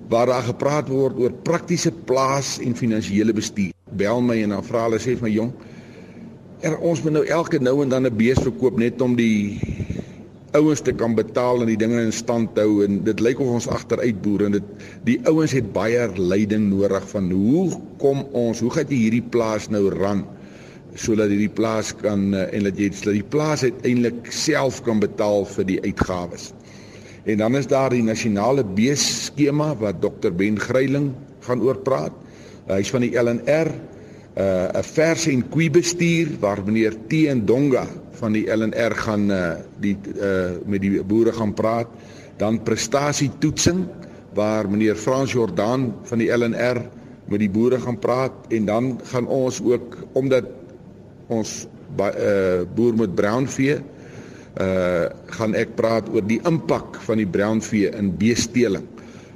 waar 0.08 0.30
daar 0.30 0.46
gepraat 0.46 0.88
word 0.88 1.18
oor 1.18 1.32
praktiese 1.44 1.90
plaas 2.06 2.56
en 2.62 2.76
finansiële 2.78 3.34
bestuur. 3.34 3.74
Bel 3.98 4.20
my 4.22 4.38
en 4.42 4.54
dan 4.54 4.64
vra 4.64 4.86
hulle 4.86 5.00
sê 5.02 5.16
vir 5.18 5.26
my 5.26 5.32
jong, 5.34 5.52
er, 6.62 6.76
ons 6.78 7.02
moet 7.02 7.18
nou 7.18 7.24
elke 7.26 7.58
nou 7.58 7.82
en 7.82 7.90
dan 7.90 8.06
'n 8.06 8.16
bees 8.16 8.38
verkoop 8.38 8.78
net 8.78 9.00
om 9.02 9.16
die 9.16 9.58
ouens 10.56 10.80
te 10.80 10.92
kan 10.92 11.14
betaal 11.14 11.62
en 11.62 11.70
die 11.70 11.78
dinge 11.80 12.00
in 12.02 12.12
stand 12.14 12.56
hou 12.58 12.82
en 12.84 13.02
dit 13.06 13.20
lyk 13.20 13.40
of 13.42 13.52
ons 13.58 13.68
agteruit 13.68 14.22
boer 14.24 14.46
en 14.48 14.56
dit 14.56 14.86
die 15.08 15.18
ouens 15.28 15.52
het 15.56 15.68
baie 15.74 16.08
leiding 16.16 16.70
nodig 16.72 17.04
van 17.12 17.30
hoe 17.30 17.68
kom 18.02 18.24
ons 18.32 18.62
hoe 18.64 18.72
gaan 18.74 18.88
jy 18.90 19.06
hierdie 19.06 19.26
plaas 19.34 19.68
nou 19.72 19.88
ran 19.94 20.24
sodat 20.96 21.32
hierdie 21.32 21.52
plaas 21.52 21.92
kan 22.00 22.30
uh, 22.34 22.46
en 22.54 22.66
dat 22.66 22.78
jy 22.80 22.88
dat 22.94 23.12
die 23.18 23.26
plaas 23.34 23.64
uiteindelik 23.66 24.30
self 24.32 24.80
kan 24.86 25.00
betaal 25.02 25.44
vir 25.56 25.68
die 25.68 25.80
uitgawes. 25.84 26.50
En 27.26 27.42
dan 27.42 27.58
is 27.58 27.68
daar 27.68 27.90
die 27.92 28.04
nasionale 28.06 28.64
beeskema 28.76 29.72
wat 29.80 30.00
Dr 30.00 30.32
Ben 30.32 30.58
Gryiling 30.62 31.10
gaan 31.46 31.62
oor 31.64 31.78
praat. 31.84 32.14
Uh, 32.66 32.78
Hy's 32.78 32.92
van 32.94 33.04
die 33.04 33.12
LNR, 33.12 33.70
uh, 34.38 34.68
'n 34.72 34.86
vers 34.94 35.26
en 35.30 35.44
koei 35.52 35.68
bestuur 35.70 36.32
waar 36.40 36.62
meneer 36.64 36.96
T 37.10 37.26
en 37.28 37.44
Donga 37.46 37.86
van 38.20 38.32
die 38.36 38.46
LNR 38.50 38.94
gaan 38.96 39.30
uh, 39.30 39.54
die 39.80 39.96
uh, 40.16 40.56
met 40.64 40.80
die 40.80 41.02
boere 41.04 41.32
gaan 41.32 41.54
praat. 41.54 41.88
Dan 42.40 42.62
prestasie 42.62 43.30
toetsing 43.38 43.86
waar 44.36 44.68
meneer 44.68 44.96
Frans 44.96 45.32
Jordaan 45.32 45.94
van 46.08 46.20
die 46.20 46.30
LNR 46.32 46.82
met 47.26 47.42
die 47.42 47.50
boere 47.50 47.80
gaan 47.80 47.98
praat 47.98 48.32
en 48.54 48.68
dan 48.68 48.96
gaan 49.10 49.26
ons 49.26 49.62
ook 49.64 49.96
omdat 50.12 50.48
ons 51.32 51.66
uh, 51.98 52.62
boer 52.74 52.94
met 52.94 53.14
brownvee 53.14 53.80
uh 54.56 55.04
gaan 55.36 55.52
ek 55.52 55.74
praat 55.76 56.06
oor 56.08 56.24
die 56.24 56.38
impak 56.48 56.96
van 57.04 57.20
die 57.20 57.28
brownvee 57.28 57.90
in 57.98 58.14
beesteling. 58.16 58.86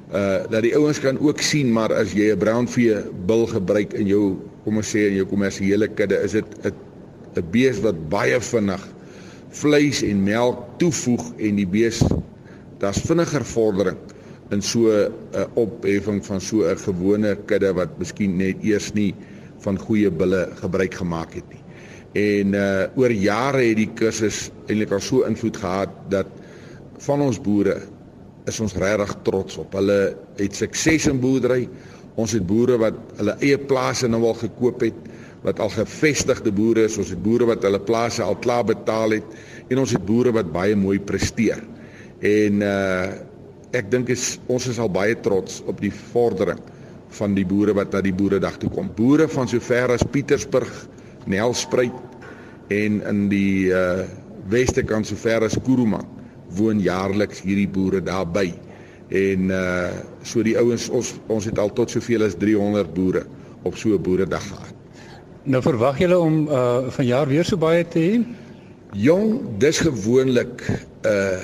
Uh 0.09 0.47
dat 0.49 0.65
die 0.65 0.73
ouens 0.73 0.97
kan 0.99 1.19
ook 1.21 1.43
sien 1.45 1.69
maar 1.69 1.93
as 1.93 2.15
jy 2.17 2.31
'n 2.33 2.41
brownvee 2.41 3.03
bil 3.29 3.45
gebruik 3.45 3.93
in 3.93 4.07
jou 4.09 4.39
kom 4.63 4.77
ons 4.81 4.89
sê 4.95 5.09
in 5.09 5.19
jou 5.21 5.27
kommersiële 5.29 5.87
kudde 5.93 6.17
is 6.25 6.31
dit 6.31 6.45
'n 6.65 6.73
'n 7.35 7.51
bees 7.51 7.79
wat 7.81 8.09
baie 8.09 8.39
vinnig 8.39 8.83
vleis 9.49 10.01
en 10.03 10.23
melk 10.23 10.63
toevoeg 10.79 11.33
en 11.37 11.55
die 11.55 11.67
bees 11.67 12.01
daar's 12.79 13.01
vinniger 13.05 13.45
vordering 13.45 13.97
in 14.51 14.61
so 14.61 14.91
'n 14.91 15.47
opheffing 15.55 16.25
van 16.25 16.41
so 16.41 16.63
'n 16.63 16.77
gewone 16.77 17.37
kudde 17.45 17.73
wat 17.73 17.97
miskien 17.99 18.37
net 18.37 18.63
eers 18.63 18.93
nie 18.93 19.15
van 19.59 19.79
goeie 19.79 20.11
bulle 20.11 20.49
gebruik 20.61 20.93
gemaak 20.93 21.33
het 21.33 21.47
nie. 21.49 21.63
En 22.13 22.53
uh 22.53 22.87
oor 22.95 23.11
jare 23.11 23.63
het 23.63 23.77
die 23.77 23.91
kursus 23.95 24.51
eintlik 24.67 24.91
al 24.91 24.99
so 24.99 25.23
invloed 25.23 25.57
gehad 25.57 25.89
dat 26.09 26.27
van 26.97 27.21
ons 27.21 27.39
boere 27.41 27.77
is 28.45 28.59
ons 28.59 28.75
regtig 28.75 29.15
trots 29.23 29.57
op. 29.57 29.73
Hulle 29.73 30.15
het 30.35 30.55
sukses 30.55 31.07
in 31.07 31.19
boerdery. 31.19 31.69
Ons 32.15 32.31
het 32.31 32.45
boere 32.45 32.77
wat 32.77 32.97
hulle 33.15 33.35
eie 33.39 33.57
plase 33.57 34.07
nou 34.07 34.23
al 34.23 34.33
gekoop 34.33 34.81
het, 34.81 34.97
wat 35.45 35.59
al 35.59 35.71
gevestigde 35.73 36.51
boere 36.53 36.85
is. 36.89 36.97
Ons 37.01 37.13
het 37.13 37.21
boere 37.23 37.47
wat 37.49 37.65
hulle 37.65 37.81
plase 37.81 38.23
al 38.23 38.37
klaar 38.43 38.65
betaal 38.67 39.17
het 39.17 39.71
en 39.71 39.81
ons 39.81 39.93
het 39.95 40.05
boere 40.05 40.33
wat 40.35 40.51
baie 40.53 40.77
mooi 40.77 40.99
presteer. 40.99 41.63
En 42.21 42.65
uh 42.65 43.27
ek 43.71 43.85
dink 43.87 44.09
is 44.11 44.33
ons 44.51 44.65
is 44.67 44.81
al 44.83 44.89
baie 44.91 45.13
trots 45.23 45.61
op 45.71 45.77
die 45.79 45.93
vordering 46.11 46.57
van 47.15 47.37
die 47.37 47.45
boere 47.47 47.71
wat 47.77 47.93
na 47.95 48.01
die 48.03 48.11
boeredag 48.11 48.57
toe 48.59 48.67
kom. 48.73 48.89
Boere 48.97 49.29
van 49.31 49.47
sover 49.47 49.93
as 49.95 50.03
Pietersburg 50.11 50.73
Nelspruit 51.31 51.95
en 52.67 52.99
in 53.07 53.21
die 53.31 53.71
uh 53.71 54.03
weste 54.51 54.83
kant 54.83 55.07
sover 55.07 55.47
as 55.47 55.55
Kuruman 55.63 56.03
woon 56.57 56.83
jaarliks 56.83 57.45
hierdie 57.45 57.69
boere 57.71 58.03
daarby. 58.03 58.49
En 59.07 59.49
uh 59.55 59.87
so 60.27 60.43
die 60.43 60.57
ouens 60.59 60.89
ons 60.91 61.15
ons 61.31 61.47
het 61.47 61.63
al 61.63 61.71
tot 61.79 61.95
soveel 61.95 62.27
as 62.27 62.35
300 62.35 62.93
boere 62.93 63.23
op 63.63 63.79
so 63.79 63.95
'n 63.95 64.03
boeredag 64.03 64.43
gehad. 64.51 64.70
Nou 65.41 65.57
verwag 65.65 65.97
julle 65.97 66.17
om 66.21 66.43
uh 66.53 66.89
vanjaar 66.93 67.25
weer 67.25 67.47
so 67.47 67.57
baie 67.57 67.81
te 67.81 67.99
hê? 67.99 68.17
Jong, 68.93 69.39
dis 69.57 69.79
gewoonlik 69.81 70.61
'n 70.69 71.07
uh, 71.09 71.39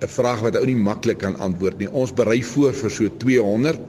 'n 0.00 0.08
vraag 0.08 0.40
wat 0.40 0.56
ou 0.56 0.64
nie 0.64 0.76
maklik 0.76 1.18
kan 1.18 1.36
antwoord 1.36 1.78
nie. 1.78 1.90
Ons 1.92 2.12
berei 2.12 2.40
voor 2.44 2.72
vir 2.72 2.90
so 2.90 3.08
200. 3.18 3.80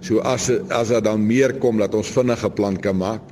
So 0.00 0.18
as 0.18 0.50
as 0.68 0.88
daar 0.88 1.02
dan 1.02 1.26
meer 1.26 1.54
kom 1.54 1.78
dat 1.78 1.94
ons 1.94 2.10
vinnige 2.10 2.50
plan 2.50 2.76
kan 2.76 2.96
maak. 2.96 3.22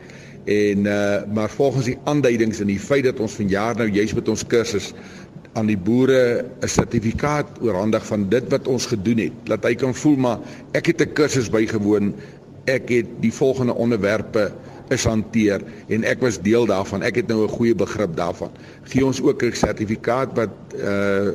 En 0.44 0.86
uh 0.86 1.26
maar 1.34 1.50
volgens 1.50 1.84
die 1.84 1.98
aanduidings 2.04 2.60
en 2.60 2.66
die 2.66 2.78
feit 2.78 3.04
dat 3.04 3.20
ons 3.20 3.34
vanjaar 3.34 3.76
nou 3.76 3.88
juis 3.90 4.14
met 4.14 4.28
ons 4.28 4.46
kursus 4.46 4.94
aan 5.52 5.66
die 5.66 5.78
boere 5.78 6.44
'n 6.62 6.68
sertifikaat 6.68 7.58
oorhandig 7.60 8.06
van 8.06 8.28
dit 8.28 8.44
wat 8.50 8.68
ons 8.68 8.86
gedoen 8.86 9.18
het, 9.18 9.32
laat 9.44 9.64
hy 9.64 9.74
kan 9.74 9.94
voel 9.94 10.16
maar 10.16 10.38
ek 10.72 10.86
het 10.86 11.00
'n 11.02 11.12
kursus 11.12 11.50
bygewoon, 11.50 12.14
ek 12.64 12.88
het 12.88 13.06
die 13.20 13.32
volgende 13.32 13.74
onderwerpe 13.74 14.52
is 14.92 15.04
hanteer 15.08 15.64
en 15.88 16.06
ek 16.08 16.22
was 16.24 16.40
deel 16.42 16.66
daarvan. 16.70 17.02
Ek 17.02 17.20
het 17.22 17.28
nou 17.28 17.44
'n 17.44 17.54
goeie 17.56 17.74
begrip 17.74 18.16
daarvan. 18.16 18.50
Gee 18.84 19.04
ons 19.04 19.22
ook 19.22 19.42
'n 19.42 19.52
sertifikaat 19.52 20.36
wat 20.36 20.54
uh 20.76 21.32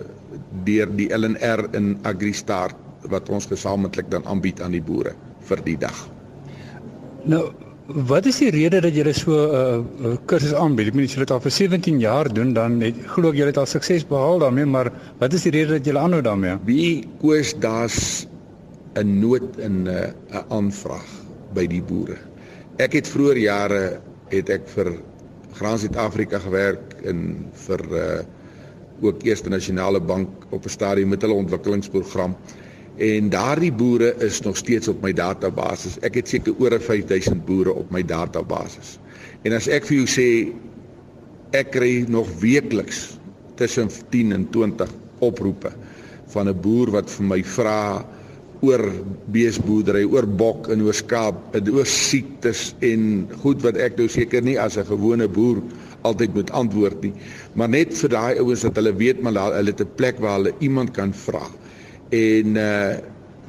deur 0.63 0.89
die 0.95 1.09
LNR 1.09 1.67
in 1.73 1.97
AgriStar 2.03 2.71
wat 3.09 3.29
ons 3.29 3.45
gesamentlik 3.45 4.11
dan 4.11 4.25
aanbied 4.25 4.61
aan 4.61 4.71
die 4.71 4.81
boere 4.81 5.13
vir 5.39 5.63
die 5.63 5.77
dag. 5.77 6.09
Nou 7.23 7.51
Wat 7.87 8.25
is 8.25 8.37
die 8.37 8.49
rede 8.51 8.81
dat 8.81 8.93
julle 8.93 9.13
so 9.13 9.31
'n 9.31 9.85
uh, 10.03 10.09
uh, 10.11 10.17
kursus 10.25 10.53
aanbied? 10.53 10.87
Ek 10.87 10.93
meen 10.93 11.05
as 11.05 11.13
julle 11.13 11.25
dit 11.25 11.31
al 11.31 11.39
vir 11.39 11.51
17 11.51 11.99
jaar 11.99 12.33
doen, 12.33 12.53
dan 12.53 12.81
het 12.81 12.95
glo 13.07 13.29
ek 13.29 13.35
julle 13.35 13.47
het 13.47 13.57
al 13.57 13.65
sukses 13.65 14.03
behaal 14.07 14.39
daarmee, 14.39 14.65
maar 14.65 14.91
wat 15.19 15.33
is 15.33 15.43
die 15.43 15.51
rede 15.51 15.71
dat 15.71 15.85
julle 15.85 15.99
aanhou 15.99 16.21
daarmee? 16.21 16.57
Wie 16.65 17.07
koes 17.19 17.55
daar's 17.59 18.27
'n 18.99 19.19
nood 19.19 19.57
in 19.57 19.83
'n 19.83 19.87
uh, 19.87 20.41
aanvraag 20.49 21.07
by 21.53 21.67
die 21.67 21.81
boere. 21.81 22.17
Ek 22.77 22.93
het 22.93 23.07
vroeër 23.09 23.37
jare 23.41 23.77
het 24.29 24.49
ek 24.53 24.67
vir 24.69 24.91
Graan 25.57 25.79
Suid-Afrika 25.81 26.37
gewerk 26.43 26.99
en 27.09 27.21
vir 27.65 27.83
uh 27.89 28.09
ook 28.97 29.21
Eerste 29.21 29.49
Nasionale 29.49 29.99
Bank 30.01 30.45
op 30.49 30.65
'n 30.65 30.69
stadium 30.73 31.09
met 31.09 31.21
hulle 31.21 31.33
ontwikkelingsprogram. 31.33 32.35
En 32.97 33.29
daardie 33.29 33.71
boere 33.71 34.15
is 34.25 34.41
nog 34.41 34.57
steeds 34.57 34.87
op 34.87 35.01
my 35.01 35.13
database. 35.13 35.99
Ek 36.01 36.15
het 36.15 36.27
seker 36.27 36.53
oor 36.57 36.79
5000 36.81 37.45
boere 37.45 37.73
op 37.73 37.91
my 37.91 38.01
database. 38.05 38.97
En 39.41 39.53
as 39.53 39.67
ek 39.67 39.85
vir 39.85 39.97
jou 39.97 40.07
sê 40.07 40.53
ek 41.51 41.71
kry 41.71 42.05
nog 42.07 42.29
weekliks 42.39 43.19
tussen 43.55 43.89
10 44.09 44.31
en 44.31 44.49
20 44.49 44.89
oproepe 45.19 45.71
van 46.27 46.49
'n 46.49 46.61
boer 46.61 46.91
wat 46.91 47.09
vir 47.09 47.25
my 47.25 47.43
vra 47.43 48.05
oor 48.65 48.83
beesboerdery, 49.33 50.03
oor 50.09 50.27
bok 50.27 50.69
en 50.73 50.81
oor 50.85 50.95
skaap, 50.95 51.55
oor 51.57 51.85
siektes 51.89 52.71
en 52.85 53.27
goed 53.43 53.61
wat 53.65 53.77
ek 53.77 53.97
nou 53.99 54.07
seker 54.09 54.41
nie 54.41 54.57
as 54.59 54.77
'n 54.77 54.85
gewone 54.85 55.27
boer 55.27 55.61
altyd 56.01 56.33
moet 56.33 56.51
antwoord 56.51 57.01
nie, 57.01 57.13
maar 57.53 57.69
net 57.69 57.93
vir 57.93 58.09
daai 58.09 58.39
ouens 58.39 58.61
dat 58.61 58.75
hulle 58.75 58.93
weet 58.95 59.21
maar 59.21 59.33
hulle 59.33 59.71
het 59.71 59.81
'n 59.81 59.95
plek 59.95 60.19
waar 60.19 60.37
hulle 60.37 60.53
iemand 60.59 60.91
kan 60.91 61.13
vra. 61.13 61.45
En 62.09 62.55
uh 62.55 62.97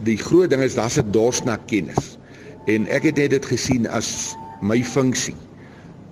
die 0.04 0.16
groot 0.16 0.50
ding 0.50 0.62
is 0.62 0.74
daar's 0.74 0.98
'n 0.98 1.10
dors 1.10 1.42
na 1.42 1.56
kennis. 1.66 2.18
En 2.66 2.86
ek 2.86 3.02
het 3.02 3.16
net 3.16 3.30
dit 3.30 3.46
gesien 3.46 3.86
as 3.88 4.36
my 4.62 4.84
funksie 4.84 5.34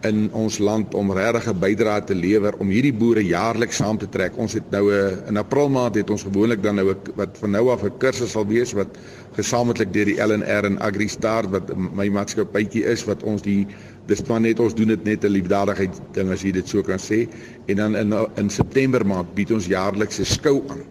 in 0.06 0.28
ons 0.32 0.58
land 0.58 0.94
om 0.94 1.12
regtig 1.12 1.48
'n 1.50 1.58
bydrae 1.60 2.04
te 2.04 2.14
lewer 2.14 2.54
om 2.58 2.68
hierdie 2.68 2.94
boere 2.94 3.24
jaarliks 3.24 3.76
saam 3.76 3.98
te 3.98 4.08
trek. 4.08 4.36
Ons 4.36 4.52
het 4.52 4.70
nou 4.70 4.92
'n 4.92 5.28
in 5.28 5.36
April 5.36 5.68
maand 5.68 5.94
het 5.94 6.10
ons 6.10 6.22
gewoonlik 6.22 6.62
dan 6.62 6.74
nou 6.74 6.90
'n 6.90 6.96
wat 7.14 7.38
van 7.38 7.50
nou 7.50 7.70
af 7.70 7.82
'n 7.82 7.98
kursus 7.98 8.30
sal 8.30 8.46
wees 8.46 8.72
wat 8.72 8.88
gesamentlik 9.36 9.92
deur 9.92 10.04
die 10.04 10.20
LNR 10.20 10.64
en 10.64 10.78
AgriStar 10.78 11.50
wat 11.50 11.76
my 11.76 12.08
maatskappytjie 12.08 12.84
is 12.84 13.04
wat 13.04 13.22
ons 13.22 13.42
die 13.42 13.66
dis 14.06 14.22
maar 14.26 14.40
net 14.40 14.60
ons 14.60 14.74
doen 14.74 14.88
dit 14.88 15.04
net 15.04 15.24
'n 15.24 15.32
liefdadigheid 15.32 16.00
ding 16.12 16.30
as 16.30 16.42
jy 16.42 16.52
dit 16.52 16.68
so 16.68 16.82
kan 16.82 16.98
sê. 16.98 17.28
En 17.66 17.76
dan 17.76 17.96
in 17.96 18.14
in 18.36 18.50
September 18.50 19.06
maand 19.06 19.34
bied 19.34 19.52
ons 19.52 19.66
jaarlikse 19.66 20.24
skou 20.24 20.62
aan 20.68 20.82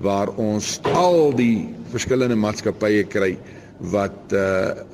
waar 0.00 0.28
ons 0.36 0.80
al 0.82 1.34
die 1.34 1.68
verskillende 1.90 2.36
maatskappye 2.36 3.04
kry 3.04 3.38
wat 3.78 4.32
uh 4.32 4.86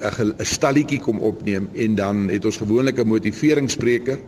'n 0.00 0.34
'n 0.38 0.44
stalletjie 0.44 1.00
kom 1.00 1.18
opneem 1.18 1.68
en 1.74 1.94
dan 1.94 2.28
het 2.28 2.44
ons 2.44 2.56
gewoonlik 2.56 2.98
'n 2.98 3.06
motiveringsspreker 3.06 4.18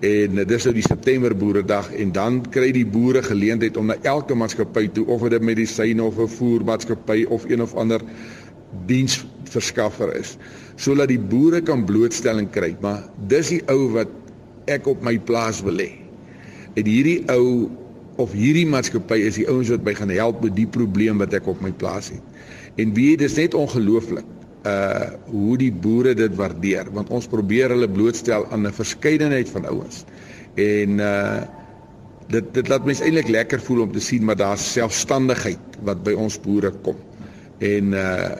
en 0.00 0.34
dis 0.46 0.64
nou 0.64 0.74
die 0.74 0.82
September 0.82 1.36
boeredag 1.36 1.92
en 1.94 2.12
dan 2.12 2.40
kry 2.50 2.72
die 2.72 2.86
boere 2.86 3.22
geleentheid 3.22 3.76
om 3.76 3.86
na 3.86 3.96
elke 4.02 4.34
maatskappy 4.34 4.88
toe 4.88 5.06
of 5.06 5.28
dit 5.28 5.42
medisyne 5.42 6.02
of 6.02 6.18
'n 6.18 6.28
voermaatskappy 6.28 7.24
of 7.28 7.44
een 7.44 7.62
of 7.62 7.74
ander 7.74 8.00
diensverskaffer 8.86 10.16
is 10.16 10.36
sodat 10.76 11.08
die 11.12 11.20
boere 11.20 11.60
kan 11.60 11.84
blootstelling 11.84 12.50
kry. 12.50 12.72
Maar 12.80 13.04
dis 13.28 13.48
die 13.48 13.62
ou 13.70 13.92
wat 13.92 14.08
ek 14.70 14.86
op 14.86 15.02
my 15.04 15.18
plaas 15.18 15.60
wil 15.62 15.78
hê. 15.78 15.90
En 16.74 16.86
hierdie 16.88 17.22
ou 17.30 17.70
of 18.16 18.32
hierdie 18.32 18.66
maatskappy 18.66 19.20
is 19.28 19.38
die 19.40 19.48
ouens 19.48 19.70
wat 19.72 19.84
my 19.84 19.94
gaan 19.94 20.10
help 20.10 20.42
met 20.42 20.56
die 20.56 20.66
probleem 20.66 21.18
wat 21.22 21.34
ek 21.34 21.46
op 21.46 21.60
my 21.64 21.72
plaas 21.72 22.10
het. 22.14 22.22
En 22.80 22.94
wie 22.96 23.16
dit 23.16 23.28
is 23.28 23.36
net 23.36 23.54
ongelooflik 23.54 24.24
uh 24.66 25.10
hoe 25.26 25.56
die 25.58 25.72
boere 25.72 26.14
dit 26.14 26.34
waardeer 26.38 26.90
want 26.94 27.10
ons 27.10 27.26
probeer 27.26 27.74
hulle 27.74 27.88
blootstel 27.90 28.46
aan 28.50 28.66
'n 28.66 28.72
verskeidenheid 28.72 29.48
van 29.48 29.66
ouens. 29.66 30.04
En 30.54 30.98
uh 30.98 31.42
dit 32.28 32.54
dit 32.54 32.68
laat 32.68 32.84
mense 32.84 33.02
eintlik 33.04 33.28
lekker 33.28 33.60
voel 33.60 33.82
om 33.82 33.92
te 33.92 34.00
sien 34.00 34.24
maar 34.24 34.36
daar's 34.36 34.72
selfstandigheid 34.72 35.78
wat 35.82 36.02
by 36.02 36.12
ons 36.12 36.40
boere 36.40 36.70
kom. 36.70 36.96
En 37.58 37.92
uh 37.92 38.30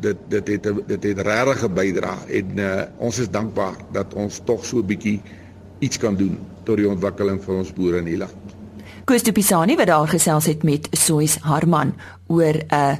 dit 0.00 0.16
dit 0.28 0.48
het 0.48 0.68
dit 0.86 1.02
het 1.02 1.18
regtig 1.18 1.72
bydra 1.72 2.16
en 2.28 2.58
uh 2.58 2.82
ons 2.98 3.18
is 3.18 3.30
dankbaar 3.30 3.76
dat 3.92 4.14
ons 4.14 4.40
tog 4.44 4.64
so 4.64 4.78
'n 4.78 4.86
bietjie 4.86 5.20
iets 5.78 5.98
kan 5.98 6.16
doen 6.16 6.38
tot 6.64 6.76
die 6.76 6.88
ontwikkeling 6.88 7.42
van 7.42 7.54
ons 7.54 7.72
boere 7.72 7.98
in 7.98 8.04
die 8.04 8.16
land. 8.16 8.36
Koos 9.04 9.22
Pisani 9.22 9.76
wat 9.76 9.86
daar 9.86 10.08
gesels 10.08 10.46
het 10.46 10.62
met 10.62 10.88
Sois 10.90 11.38
Harman 11.42 11.94
oor 12.26 12.54
'n 12.54 12.74
uh, 12.74 12.96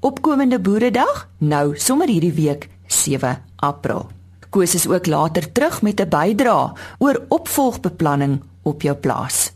opkomende 0.00 0.60
boeredag 0.60 1.28
nou 1.38 1.76
sommer 1.78 2.08
hierdie 2.08 2.32
week 2.32 2.68
7 2.86 3.36
April. 3.56 4.06
Koos 4.50 4.74
is 4.74 4.86
ook 4.88 5.06
later 5.06 5.52
terug 5.52 5.82
met 5.82 6.00
'n 6.00 6.08
bydra 6.08 6.72
oor 6.98 7.22
opvolgbeplanning 7.28 8.42
op 8.62 8.82
jou 8.82 8.96
plaas. 8.96 9.52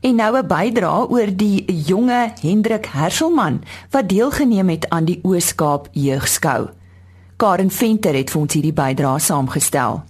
En 0.00 0.14
nou 0.14 0.38
'n 0.38 0.46
bydra 0.46 1.06
oor 1.08 1.36
die 1.36 1.64
jonge 1.86 2.32
Hendrik 2.40 2.86
Herselman 2.86 3.62
wat 3.90 4.08
deelgeneem 4.08 4.68
het 4.68 4.88
aan 4.88 5.04
die 5.04 5.20
Ooskaap 5.22 5.88
Jeugskou. 5.92 6.68
Karen 7.36 7.70
Venter 7.70 8.14
het 8.14 8.30
vir 8.30 8.40
ons 8.40 8.52
hierdie 8.52 8.72
bydra 8.72 9.18
saamgestel. 9.18 10.02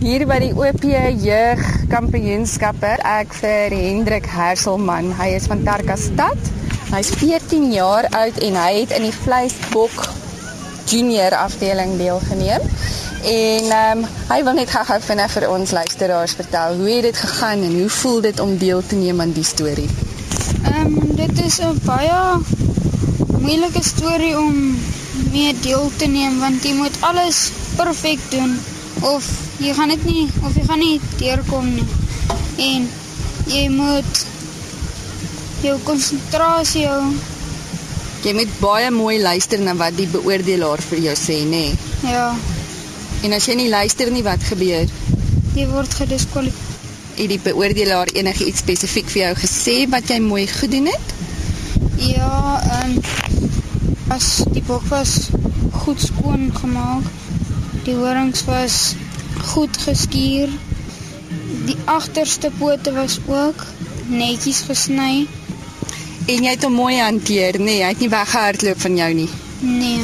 Hier 0.00 0.26
by 0.26 0.38
die 0.38 0.54
OP 0.54 0.82
Jeug 1.24 1.88
Kampioenskappe 1.88 2.98
ek 3.02 3.34
vir 3.34 3.74
Hendrik 3.74 4.26
Herselman. 4.26 5.12
Hy 5.18 5.34
is 5.34 5.46
van 5.46 5.62
Tarkastad. 5.62 6.57
Hy's 6.88 7.10
14 7.20 7.72
jaar 7.72 8.06
oud 8.16 8.38
en 8.40 8.54
hy 8.56 8.70
het 8.78 8.92
in 8.96 9.04
die 9.04 9.12
vleisbok 9.12 10.06
junior 10.88 11.34
afdeling 11.36 11.98
deelgeneem. 12.00 12.64
En 13.28 13.66
ehm 13.68 13.98
um, 13.98 14.06
hy 14.30 14.38
wil 14.46 14.56
net 14.56 14.70
gou-gou 14.72 14.96
vinnig 15.04 15.34
vir 15.34 15.46
ons 15.52 15.74
luisteraars 15.76 16.36
vertel 16.38 16.78
hoe 16.78 16.88
het 16.88 17.04
dit 17.10 17.20
gegaan 17.24 17.64
en 17.66 17.74
hoe 17.80 17.90
voel 17.98 18.20
dit 18.24 18.40
om 18.40 18.54
deel 18.56 18.80
te 18.86 18.96
neem 18.96 19.20
aan 19.20 19.34
die 19.36 19.44
storie? 19.44 19.88
Ehm 20.62 20.86
um, 20.86 21.12
dit 21.18 21.42
is 21.44 21.58
'n 21.60 21.76
baie 21.84 22.40
moeilike 23.36 23.82
storie 23.82 24.32
om 24.38 24.78
mee 25.32 25.52
deel 25.60 25.90
te 25.96 26.06
neem 26.06 26.40
want 26.40 26.64
jy 26.64 26.72
moet 26.72 26.96
alles 27.00 27.50
perfek 27.76 28.18
doen 28.30 28.56
of 29.00 29.28
jy 29.58 29.74
gaan 29.74 29.88
dit 29.88 30.04
nie 30.04 30.26
of 30.42 30.56
jy 30.56 30.64
gaan 30.64 30.78
nie 30.78 31.00
deurkom 31.18 31.68
nie. 31.74 31.88
En 32.56 32.90
jy 33.46 33.68
moet 33.68 34.26
jou 35.62 35.78
konsentrasie 35.86 36.86
hou. 36.88 37.12
Jy 38.24 38.34
moet 38.34 38.54
baie 38.60 38.90
mooi 38.90 39.18
luister 39.22 39.60
na 39.62 39.74
wat 39.78 39.96
die 39.98 40.08
beoordelaar 40.10 40.82
vir 40.90 41.04
jou 41.10 41.16
sê, 41.18 41.42
nê? 41.46 41.68
Nee. 41.70 42.12
Ja. 42.12 42.32
En 43.26 43.34
as 43.34 43.46
jy 43.48 43.56
nie 43.58 43.70
luister 43.70 44.10
nie, 44.14 44.22
wat 44.26 44.42
gebeur? 44.46 44.90
Jy 45.56 45.66
word 45.72 45.94
gediskwalifiseer. 46.00 46.66
Het 47.18 47.32
die 47.32 47.40
beoordelaar 47.42 48.10
enigiets 48.14 48.62
spesifiek 48.62 49.08
vir 49.10 49.22
jou 49.24 49.32
gesê 49.40 49.76
wat 49.90 50.10
jy 50.10 50.20
mooi 50.22 50.44
gedoen 50.46 50.86
het? 50.86 51.14
Ja, 51.98 52.60
ehm 52.62 52.92
um, 52.94 53.16
as 54.14 54.28
die 54.54 54.62
bok 54.64 54.86
was 54.88 55.28
goed 55.82 56.00
skoon 56.00 56.52
gemaak. 56.54 57.08
Die 57.84 57.96
horings 57.98 58.44
was 58.46 58.94
goed 59.50 59.76
geskuur. 59.82 60.54
Die 61.66 61.76
agterste 61.84 62.50
pote 62.58 62.94
was 62.94 63.18
ook 63.26 63.66
netjies 64.06 64.62
gesny. 64.68 65.26
En 66.28 66.44
jy 66.44 66.50
het 66.52 66.64
hom 66.66 66.74
mooi 66.76 66.98
hanteer, 67.00 67.56
nee, 67.56 67.80
hy 67.80 67.94
het 67.94 68.02
nie 68.04 68.10
weggehardloop 68.12 68.80
van 68.82 68.96
jou 69.00 69.12
nie. 69.16 69.28
Nee. 69.64 70.02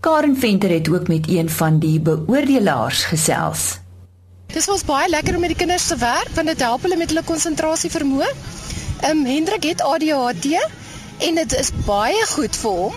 Karen 0.00 0.36
Venter 0.38 0.70
het 0.70 0.88
ook 0.88 1.08
met 1.10 1.26
een 1.28 1.50
van 1.50 1.80
die 1.82 1.96
beoordelaars 2.00 3.02
gesels. 3.10 3.64
Dit 4.54 4.64
was 4.70 4.84
baie 4.86 5.08
lekker 5.10 5.34
om 5.34 5.40
met 5.40 5.50
die 5.50 5.58
kinders 5.58 5.86
te 5.90 5.96
werk 5.98 6.30
want 6.34 6.46
dit 6.46 6.62
help 6.62 6.86
hulle 6.86 6.96
met 6.96 7.10
hulle 7.10 7.26
konsentrasie 7.26 7.90
vermoë. 7.90 8.30
Ehm 9.00 9.18
um, 9.18 9.26
Hendrik 9.26 9.66
het 9.72 9.82
ADHD 9.82 10.54
en 11.26 11.42
dit 11.42 11.58
is 11.58 11.74
baie 11.86 12.26
goed 12.36 12.56
vir 12.62 12.70
hom. 12.70 12.94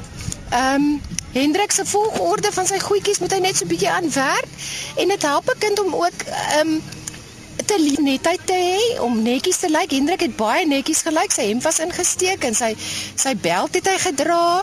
Ehm 0.49 0.85
um, 0.85 1.01
Hendrik 1.33 1.71
se 1.71 1.85
volgorde 1.85 2.51
van 2.53 2.67
sy 2.69 2.77
goedjies 2.79 3.19
moet 3.19 3.33
hy 3.33 3.39
net 3.41 3.57
so 3.57 3.65
bietjie 3.65 3.89
aan 3.89 4.11
werk 4.13 4.65
en 5.01 5.07
dit 5.09 5.23
help 5.25 5.49
'n 5.49 5.63
kind 5.65 5.81
om 5.81 5.95
ook 5.95 6.27
ehm 6.29 6.67
um, 6.67 6.81
te 7.65 7.77
netheid 8.01 8.41
te 8.45 8.53
hê 8.53 8.99
om 9.01 9.21
netjies 9.23 9.57
te 9.63 9.69
lyk. 9.71 9.91
Hendrik 9.91 10.25
het 10.25 10.35
baie 10.39 10.65
netjies 10.67 11.03
gelyk. 11.07 11.31
Sy 11.31 11.49
hemp 11.49 11.63
was 11.63 11.79
ingesteek 11.83 12.43
en 12.47 12.55
sy 12.57 12.73
sy 13.15 13.35
beld 13.35 13.75
het 13.79 13.87
hy 13.91 13.97
gedra. 14.07 14.61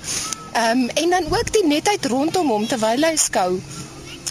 Ehm 0.52 0.83
um, 0.85 0.88
en 1.02 1.14
dan 1.16 1.30
ook 1.30 1.52
die 1.52 1.66
netheid 1.66 2.07
rondom 2.11 2.50
hom 2.50 2.66
terwyl 2.66 3.07
hy 3.07 3.16
skou 3.16 3.61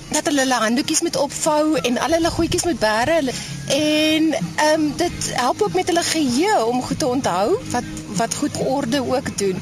dat 0.10 0.26
hulle 0.26 0.42
hulle 0.42 0.58
handdoekies 0.64 1.02
moet 1.06 1.18
opvou 1.22 1.78
en 1.86 1.98
al 2.02 2.16
hulle 2.18 2.32
goedjies 2.34 2.66
moet 2.66 2.80
bære 2.82 3.20
en 3.22 4.34
ehm 4.34 4.74
um, 4.74 4.90
dit 4.98 5.30
help 5.38 5.62
ook 5.62 5.74
met 5.78 5.88
hulle 5.88 6.04
geheue 6.04 6.66
om 6.66 6.82
goed 6.82 7.00
te 7.00 7.08
onthou 7.08 7.60
wat 7.76 7.88
wat 8.22 8.36
goed 8.36 8.58
orde 8.66 9.04
ook 9.06 9.38
doen. 9.38 9.58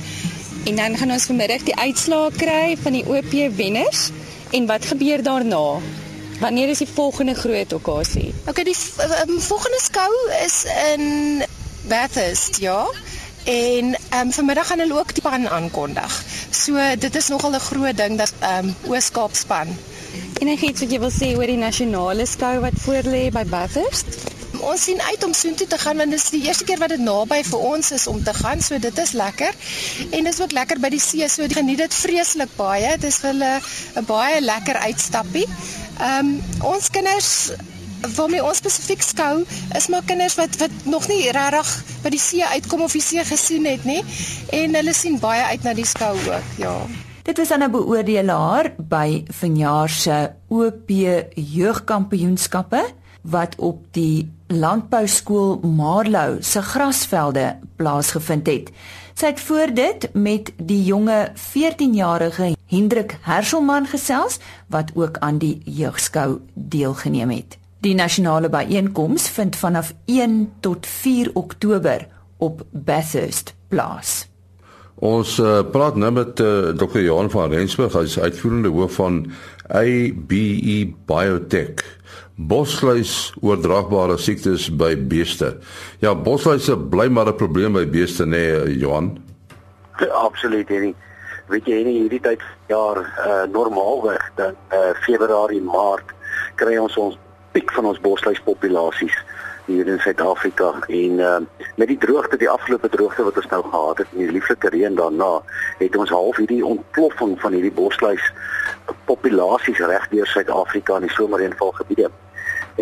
En 0.66 0.76
dan 0.76 0.98
gaan 0.98 1.12
ons 1.12 1.30
vanmiddag 1.30 1.64
die 1.64 1.76
uitslae 1.76 2.32
kry 2.36 2.78
van 2.82 2.92
die 2.92 3.06
OP 3.06 3.32
wenners 3.56 4.10
en 4.52 4.66
wat 4.66 4.86
gebeur 4.86 5.24
daarna? 5.24 5.80
Wanneer 6.40 6.70
is 6.70 6.78
die 6.78 6.88
volgende 6.94 7.34
groot 7.34 7.74
okasie? 7.74 8.34
Okay, 8.46 8.64
die 8.64 8.76
um, 9.26 9.40
volgende 9.42 9.80
skou 9.82 10.12
is 10.46 10.66
in 10.94 11.44
Bathurst, 11.90 12.60
ja. 12.62 12.86
En 13.44 13.96
um, 14.14 14.32
vanmiddag 14.32 14.68
gaan 14.68 14.80
hulle 14.80 15.00
ook 15.00 15.14
die 15.16 15.24
span 15.24 15.50
aankondig. 15.50 16.24
So 16.52 16.78
dit 17.00 17.16
is 17.16 17.28
nogal 17.28 17.56
'n 17.58 17.60
groot 17.70 17.98
ding 17.98 18.18
dat 18.18 18.34
ehm 18.40 18.68
um, 18.68 18.76
Oos-Kaap 18.92 19.36
span. 19.36 19.68
En 20.40 20.48
het 20.48 20.80
wat 20.80 20.92
jy 20.92 21.00
wil 21.00 21.12
sê 21.12 21.34
oor 21.38 21.50
die 21.50 21.58
nasionale 21.58 22.26
skou 22.26 22.60
wat 22.60 22.78
voorlê 22.86 23.30
by 23.34 23.44
Bathurst? 23.46 24.06
Ons 24.60 24.84
sien 24.84 25.02
uit 25.02 25.24
om 25.24 25.34
soontoe 25.34 25.68
te 25.68 25.78
gaan 25.78 25.98
want 25.98 26.12
dit 26.12 26.20
is 26.20 26.30
die 26.30 26.44
eerste 26.46 26.64
keer 26.64 26.78
wat 26.78 26.90
dit 26.90 27.02
naby 27.02 27.42
vir 27.44 27.60
ons 27.60 27.92
is 27.92 28.08
om 28.08 28.24
te 28.24 28.34
gaan, 28.34 28.62
so 28.62 28.78
dit 28.80 28.98
is 28.98 29.12
lekker. 29.12 29.54
En 30.12 30.24
dit 30.24 30.34
is 30.34 30.42
ook 30.42 30.52
lekker 30.52 30.80
by 30.80 30.90
die 30.90 31.02
see, 31.02 31.30
so 31.30 31.50
geniet 31.50 31.78
dit 31.78 31.94
vreeslik 31.94 32.50
baie. 32.56 32.94
Dit 32.98 33.10
is 33.10 33.18
vir 33.24 33.30
hulle 33.34 33.54
'n 33.96 34.06
baie 34.06 34.42
lekker 34.42 34.76
uitstappie. 34.76 35.48
Ehm 35.98 36.26
um, 36.26 36.42
ons 36.62 36.90
kinders 36.90 37.52
waarmee 38.16 38.44
ons 38.44 38.58
spesifiek 38.58 39.02
skou 39.02 39.44
is 39.76 39.88
maar 39.88 40.06
kinders 40.06 40.36
wat 40.38 40.58
wat 40.62 40.72
nog 40.86 41.08
nie 41.10 41.32
regtig 41.32 41.72
by 42.04 42.12
die 42.14 42.22
see 42.22 42.46
uitkom 42.46 42.86
of 42.86 42.94
die 42.94 43.02
see 43.02 43.24
gesien 43.26 43.66
het 43.66 43.86
nie 43.90 44.04
en 44.54 44.78
hulle 44.78 44.94
sien 44.94 45.18
baie 45.20 45.44
uit 45.52 45.66
na 45.66 45.74
die 45.74 45.88
skou 45.88 46.14
ook 46.18 46.56
ja 46.62 46.78
Dit 47.28 47.38
was 47.38 47.50
'n 47.52 47.72
beoordelaar 47.72 48.72
by 48.78 49.26
vanjaar 49.28 49.90
se 49.90 50.32
OP 50.48 50.90
jeugkampioenskappe 51.36 52.86
wat 53.22 53.56
op 53.58 53.84
die 53.92 54.32
landbouskool 54.48 55.60
Marlow 55.60 56.38
se 56.40 56.62
grasvelde 56.62 57.60
plaasgevind 57.76 58.48
het. 58.48 58.72
Sy 59.14 59.26
het 59.26 59.40
voor 59.40 59.74
dit 59.74 60.10
met 60.14 60.54
die 60.56 60.84
jonge 60.84 61.32
14-jarige 61.36 62.57
Hendrik 62.68 63.18
Herselman 63.22 63.88
gesels 63.88 64.40
wat 64.68 64.92
ook 64.96 65.18
aan 65.24 65.38
die 65.40 65.62
jeugskou 65.64 66.40
deelgeneem 66.54 67.30
het. 67.30 67.58
Die 67.80 67.96
nasionale 67.96 68.50
byeenkoms 68.50 69.30
vind 69.30 69.56
vanaf 69.56 69.94
1 70.06 70.52
tot 70.60 70.88
4 70.88 71.30
Oktober 71.34 72.08
op 72.38 72.66
Bathurst 72.72 73.56
plaas. 73.68 74.28
Ons 74.98 75.38
uh, 75.38 75.62
praat 75.72 75.96
nou 75.96 76.10
met 76.12 76.40
uh, 76.42 76.70
eh, 76.70 76.76
Dr. 76.76 77.00
Johan 77.06 77.30
van 77.30 77.54
Rensburg, 77.54 77.94
hy 77.94 78.08
is 78.10 78.18
uitvoerende 78.20 78.72
hoof 78.74 78.98
van 78.98 79.20
ABE 79.70 80.78
Biotech. 81.06 81.86
Bosluis 82.36 83.34
oordraagbare 83.42 84.18
siektes 84.18 84.68
by 84.74 84.96
beeste. 84.98 85.54
Ja, 86.02 86.16
bosluise 86.16 86.78
bly 86.78 87.08
maar 87.14 87.30
'n 87.30 87.38
probleem 87.38 87.74
by 87.74 87.86
beeste 87.86 88.26
nê, 88.26 88.30
nee, 88.66 88.78
Johan. 88.78 89.18
Absoluut, 90.12 90.68
hierdie 90.68 90.96
weet 91.48 91.68
jy 91.70 91.80
in 91.84 91.92
hierdie 91.94 92.22
tyd 92.24 92.42
jaar 92.68 93.00
uh, 93.00 93.44
normaalweg 93.52 94.32
dan 94.36 94.56
uh, 94.72 94.92
Februarie, 95.06 95.62
Maart 95.62 96.14
kry 96.56 96.78
ons 96.78 96.98
ons 96.98 97.18
piek 97.56 97.72
van 97.74 97.88
ons 97.90 98.00
bosluispopulasies 98.04 99.16
hier 99.68 99.88
in 99.88 100.00
Suid-Afrika 100.00 100.74
en 100.88 101.20
uh, 101.20 101.40
met 101.76 101.90
die 101.92 101.98
droogte 102.00 102.38
die 102.40 102.50
afgelope 102.50 102.90
droogte 102.90 103.26
wat 103.28 103.40
ons 103.40 103.50
nou 103.52 103.62
gehad 103.66 104.04
het 104.04 104.14
en 104.14 104.22
die 104.24 104.36
lieflike 104.36 104.72
reën 104.76 104.96
daarna 104.96 105.32
het 105.80 105.96
ons 106.00 106.14
half 106.14 106.40
hierdie 106.40 106.64
ontploffing 106.66 107.36
van 107.42 107.58
hierdie 107.58 107.74
bosluis 107.76 108.24
populasies 109.10 109.82
reg 109.92 110.08
deur 110.14 110.28
Suid-Afrika 110.28 111.00
in 111.00 111.08
die 111.08 111.16
somerreënvalgebiede. 111.16 112.12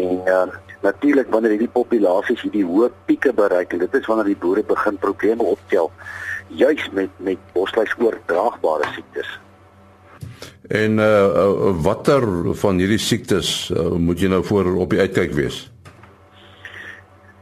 En 0.01 0.21
uh, 0.29 0.43
natuurlik 0.85 1.31
wanneer 1.33 1.55
hierdie 1.55 1.73
populasies 1.73 2.43
hierdie 2.45 2.65
hoë 2.67 2.91
pieke 3.09 3.33
bereik 3.33 3.73
en 3.73 3.81
dit 3.85 3.97
is 4.01 4.09
wanneer 4.09 4.33
die 4.33 4.41
boere 4.41 4.65
begin 4.65 5.01
probleme 5.01 5.45
optel 5.55 5.91
juis 6.47 6.89
met 6.93 7.09
met 7.17 7.41
bosluis 7.53 7.95
oordraagbare 7.97 8.93
siektes. 8.93 9.39
En 10.67 10.97
uh, 10.97 11.81
watter 11.81 12.25
van 12.55 12.77
hierdie 12.81 13.01
siektes 13.01 13.69
uh, 13.69 13.91
moet 14.01 14.19
jy 14.19 14.29
nou 14.33 14.41
voor 14.45 14.71
op 14.81 14.89
die 14.89 14.99
uitkyk 14.99 15.35
wees? 15.37 15.65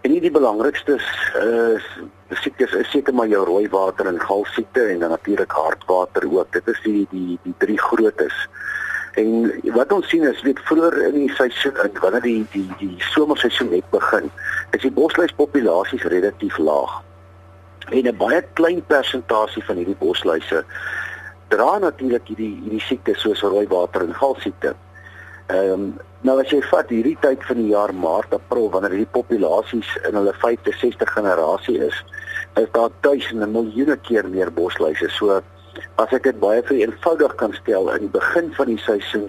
En 0.03 0.11
die 0.11 0.31
belangrikste 0.31 0.97
uh, 1.39 1.79
siektes 2.41 2.73
is 2.75 2.89
seker 2.91 3.15
maar 3.15 3.29
jou 3.31 3.45
rooi 3.47 3.69
water 3.71 4.09
en 4.11 4.19
galsiekte 4.19 4.83
en 4.91 4.99
dan 4.99 5.13
natuurlik 5.15 5.51
hartwater 5.51 6.27
ook. 6.27 6.51
Dit 6.51 6.67
is 6.67 6.81
die 6.83 7.05
die 7.11 7.37
die 7.43 7.53
drie 7.63 7.79
grootes. 7.79 8.35
En 9.15 9.53
wat 9.71 9.91
ons 9.95 10.09
sien 10.09 10.25
is 10.27 10.41
weet 10.43 10.59
vroeër 10.67 10.97
in 11.07 11.15
die 11.21 11.31
seisoen 11.37 11.79
en 11.85 11.95
wanneer 12.01 12.25
die 12.27 12.45
die 12.51 12.67
die 12.81 12.95
somerseisoen 13.13 13.71
net 13.71 13.87
begin, 13.95 14.27
is 14.75 14.83
die 14.83 14.91
bosluispopulasies 14.91 16.03
relatief 16.11 16.57
laag. 16.57 16.99
En 17.87 18.03
'n 18.03 18.17
baie 18.17 18.43
klein 18.59 18.83
persentasie 18.87 19.63
van 19.63 19.79
hierdie 19.79 19.99
bosluise 19.99 20.65
dra 21.53 21.77
natuurlik 21.83 22.27
hierdie 22.31 22.55
hierdie 22.63 22.81
siektes 22.87 23.21
soos 23.21 23.45
rooi 23.45 23.67
water 23.71 24.07
en 24.07 24.17
galsiekte. 24.17 24.73
Ehm 25.53 25.71
um, 25.75 25.87
nou 26.23 26.37
as 26.39 26.51
jy 26.53 26.61
vat 26.71 26.91
hierdie 26.93 27.17
tyd 27.21 27.41
van 27.43 27.57
die 27.59 27.71
jaar 27.73 27.91
Maart, 27.93 28.33
April 28.33 28.69
wanneer 28.71 28.93
hierdie 28.95 29.15
populasies 29.15 29.89
in 30.07 30.15
hulle 30.15 30.31
5de, 30.43 30.71
60 30.79 31.09
generasie 31.17 31.79
is, 31.89 31.97
is 32.61 32.69
daar 32.77 32.93
duisende, 33.03 33.49
miljoene 33.51 33.97
keer 34.07 34.29
meer 34.31 34.53
bosluise. 34.55 35.09
So 35.17 35.41
As 36.01 36.11
ek 36.13 36.27
dit 36.27 36.37
baie 36.41 36.61
vir 36.67 36.79
eenvoudig 36.83 37.31
kan 37.39 37.53
stel, 37.57 37.87
in 37.95 38.05
die 38.05 38.13
begin 38.13 38.51
van 38.57 38.69
die 38.69 38.79
seisoen, 38.81 39.23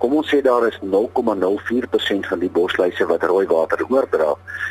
kom 0.00 0.14
ons 0.16 0.30
sê 0.32 0.40
daar 0.44 0.64
is 0.68 0.78
0,04% 0.80 2.28
van 2.30 2.40
die 2.40 2.50
bosluise 2.56 3.06
wat 3.10 3.26
rooi 3.28 3.44
water 3.50 3.82
oordra. 3.88 4.30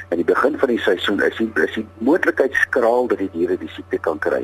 In 0.10 0.22
die 0.24 0.28
begin 0.32 0.58
van 0.62 0.74
die 0.74 0.82
seisoen 0.82 1.22
is 1.26 1.38
die, 1.38 1.50
die 1.54 1.86
moontlikheid 2.06 2.58
skraal 2.65 3.10
dat 3.12 3.22
die 3.22 3.30
diere 3.36 3.60
die 3.62 3.69
siekte 3.76 4.02
kan 4.10 4.22
kry. 4.26 4.41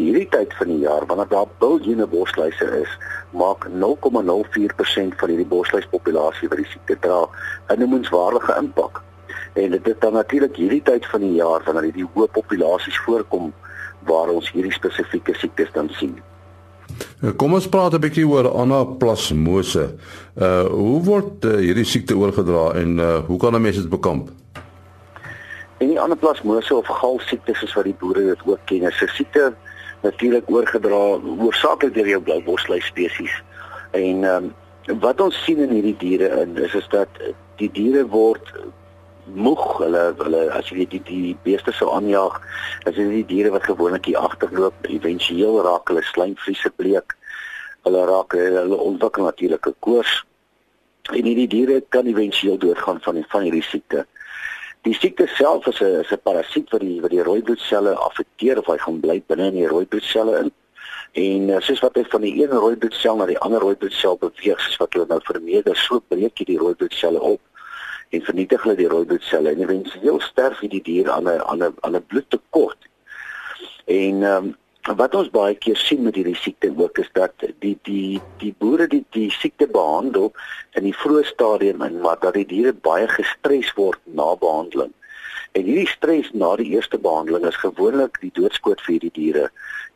Hierdie 0.00 0.28
tyd 0.32 0.54
van 0.56 0.70
die 0.72 0.78
jaar 0.80 1.04
wanneer 1.06 1.28
daar 1.28 1.48
biljoene 1.60 2.06
bosluise 2.08 2.66
is, 2.80 2.92
maak 3.36 3.66
0,04% 3.68 5.18
van 5.20 5.32
hierdie 5.32 5.48
bosluispopulasie 5.50 6.48
wat 6.48 6.62
die 6.62 6.70
siekte 6.72 6.96
dra 7.04 7.26
'n 7.68 7.78
noemenswaardige 7.82 8.56
impak. 8.62 9.02
En 9.52 9.70
dit 9.70 9.88
is 9.88 9.98
dan 9.98 10.12
natuurlik 10.12 10.56
hierdie 10.56 10.82
tyd 10.82 11.06
van 11.06 11.20
die 11.20 11.34
jaar 11.34 11.60
wanneer 11.64 11.90
hierdie 11.90 12.08
hoë 12.14 12.32
populasies 12.32 12.98
voorkom 13.04 13.52
waar 14.08 14.28
ons 14.28 14.50
hierdie 14.52 14.72
spesifieke 14.72 15.34
siektes 15.34 15.72
dan 15.72 15.88
sien. 16.00 16.16
Eh, 17.22 17.36
kom 17.36 17.52
ons 17.52 17.68
praat 17.68 17.94
'n 17.94 18.00
bietjie 18.00 18.26
oor 18.26 18.48
anaplasmose. 18.56 19.94
Uh 20.36 20.64
hoe 20.64 21.02
word 21.02 21.44
uh, 21.44 21.56
hierdie 21.56 21.84
siekte 21.84 22.16
oorgedra 22.16 22.72
en 22.74 22.98
uh 22.98 23.18
hoe 23.26 23.38
kan 23.38 23.54
'n 23.54 23.60
mens 23.60 23.76
dit 23.76 23.88
bekamp? 23.88 24.30
En 25.78 25.88
die 25.88 26.00
anaplasmose 26.00 26.74
of 26.74 26.86
galsiekte 26.86 27.54
soos 27.54 27.74
wat 27.74 27.84
die 27.84 27.96
boere 27.98 28.24
dit 28.24 28.40
ook 28.44 28.58
ken, 28.64 28.82
is 28.82 29.02
'n 29.02 29.08
siekte 29.08 29.54
natuurlik 30.02 30.50
oorgedra 30.50 31.00
hoofsaaklik 31.40 31.94
deur 31.94 32.08
jou 32.08 32.20
blouboslui 32.22 32.80
spesies. 32.80 33.34
En 33.90 34.24
ehm 34.24 34.50
um, 34.50 34.98
wat 35.00 35.20
ons 35.20 35.36
sien 35.44 35.58
in 35.60 35.70
hierdie 35.70 35.96
diere 35.98 36.28
in 36.40 36.56
is 36.56 36.74
is 36.74 36.86
dat 36.90 37.08
die 37.60 37.70
diere 37.72 38.06
word 38.08 38.52
moeg. 39.34 39.66
Hulle 39.78 40.14
hulle 40.18 40.40
as 40.56 40.70
jy 40.72 40.86
die 40.88 41.02
die 41.06 41.36
beeste 41.44 41.72
sou 41.76 41.90
aanjaag 41.94 42.40
as 42.88 42.96
jy 42.96 43.06
die 43.10 43.26
diere 43.34 43.52
wat 43.54 43.68
gewoonlik 43.68 44.08
hier 44.10 44.18
agterloop. 44.18 44.88
Éventueel 44.88 45.60
raak 45.66 45.92
hulle 45.92 46.02
slijmvliese 46.08 46.72
bleek. 46.80 47.14
Hulle 47.86 48.06
raak 48.08 48.34
hulle 48.38 48.80
ontwikkel 48.88 49.28
natuurlike 49.28 49.74
koors. 49.84 50.24
En 51.12 51.24
hierdie 51.24 51.48
diere 51.48 51.82
kan 51.88 52.06
éventueel 52.06 52.58
doodgaan 52.58 53.00
van 53.04 53.24
van 53.28 53.46
hierdie 53.46 53.66
siekte 53.68 54.06
die 54.82 54.94
siekte 54.94 55.26
self 55.36 55.66
is 55.66 55.80
'n 55.80 56.00
is 56.00 56.12
'n 56.12 56.22
parasiet 56.22 56.70
wat 56.70 56.80
die 56.80 57.00
wat 57.00 57.10
die 57.10 57.22
rooi 57.22 57.42
bloedselle 57.42 57.94
affekteer 57.94 58.58
of 58.58 58.66
hy 58.66 58.78
gaan 58.78 59.00
bly 59.00 59.22
binne 59.26 59.46
in 59.46 59.54
die 59.60 59.68
rooi 59.68 59.86
bloedselle 59.86 60.38
in 60.38 60.52
en 61.12 61.48
uh, 61.48 61.60
soos 61.60 61.80
wat 61.80 61.96
hy 61.96 62.04
van 62.08 62.20
die 62.20 62.42
een 62.42 62.50
rooi 62.50 62.76
bloedsel 62.76 63.16
na 63.16 63.26
die 63.26 63.38
ander 63.38 63.60
rooi 63.60 63.74
bloedsel 63.74 64.16
beweeg 64.16 64.60
soos 64.60 64.76
wat 64.76 64.92
hulle 64.94 65.06
nou 65.06 65.20
vermeerder 65.24 65.76
so 65.76 66.00
breek 66.08 66.38
hierdie 66.38 66.58
rooi 66.58 66.74
bloedselle 66.74 67.20
op 67.20 67.40
en 68.10 68.22
vernietig 68.22 68.62
hulle 68.62 68.76
die 68.76 68.88
rooi 68.90 69.04
bloedselle 69.04 69.50
en 69.50 69.62
eventueel 69.62 70.20
sterf 70.20 70.62
hierdie 70.64 70.82
dier 70.82 71.10
aan 71.10 71.28
'n 71.28 71.42
aan 71.52 71.62
'n 71.62 71.74
aan 71.80 71.96
'n 71.96 72.06
bloedtekort. 72.06 72.88
En 73.84 74.22
ehm 74.22 74.44
um, 74.44 74.56
wat 74.88 75.14
ons 75.14 75.28
baie 75.30 75.54
keer 75.54 75.76
sien 75.76 76.02
met 76.02 76.16
hierdie 76.16 76.38
siekte 76.40 76.70
ook 76.76 76.98
is 76.98 77.08
dat 77.12 77.32
die 77.60 77.76
die 77.84 78.20
die 78.40 78.54
boere 78.58 78.86
die 78.88 79.04
die 79.12 79.30
siekte 79.30 79.66
behandel 79.66 80.32
in 80.78 80.84
die 80.84 80.96
vroeë 80.96 81.26
stadium 81.28 81.82
en 81.82 82.00
maar 82.00 82.16
dat 82.20 82.34
die 82.34 82.46
diere 82.46 82.72
baie 82.72 83.08
gestres 83.08 83.72
word 83.76 84.00
na 84.04 84.34
behandeling. 84.40 84.92
En 85.52 85.66
hierdie 85.66 85.88
stres 85.88 86.30
na 86.32 86.54
die 86.56 86.70
eerste 86.72 86.98
behandeling 86.98 87.44
is 87.44 87.58
gewoonlik 87.60 88.20
die 88.22 88.32
doodskoot 88.32 88.80
vir 88.86 89.00
die 89.02 89.12
diere. 89.12 89.50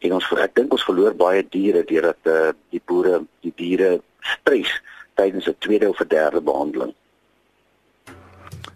En 0.04 0.12
ons 0.18 0.26
ek 0.36 0.54
dink 0.58 0.72
ons 0.74 0.84
verloor 0.84 1.14
baie 1.14 1.46
diere 1.48 1.84
deurdat 1.88 2.28
uh, 2.28 2.52
die 2.74 2.82
boere 2.84 3.22
die 3.46 3.54
diere 3.56 4.00
stres 4.20 4.68
tydens 5.16 5.48
'n 5.48 5.56
tweede 5.58 5.88
of 5.88 6.00
'n 6.00 6.08
derde 6.08 6.40
behandeling. 6.40 6.92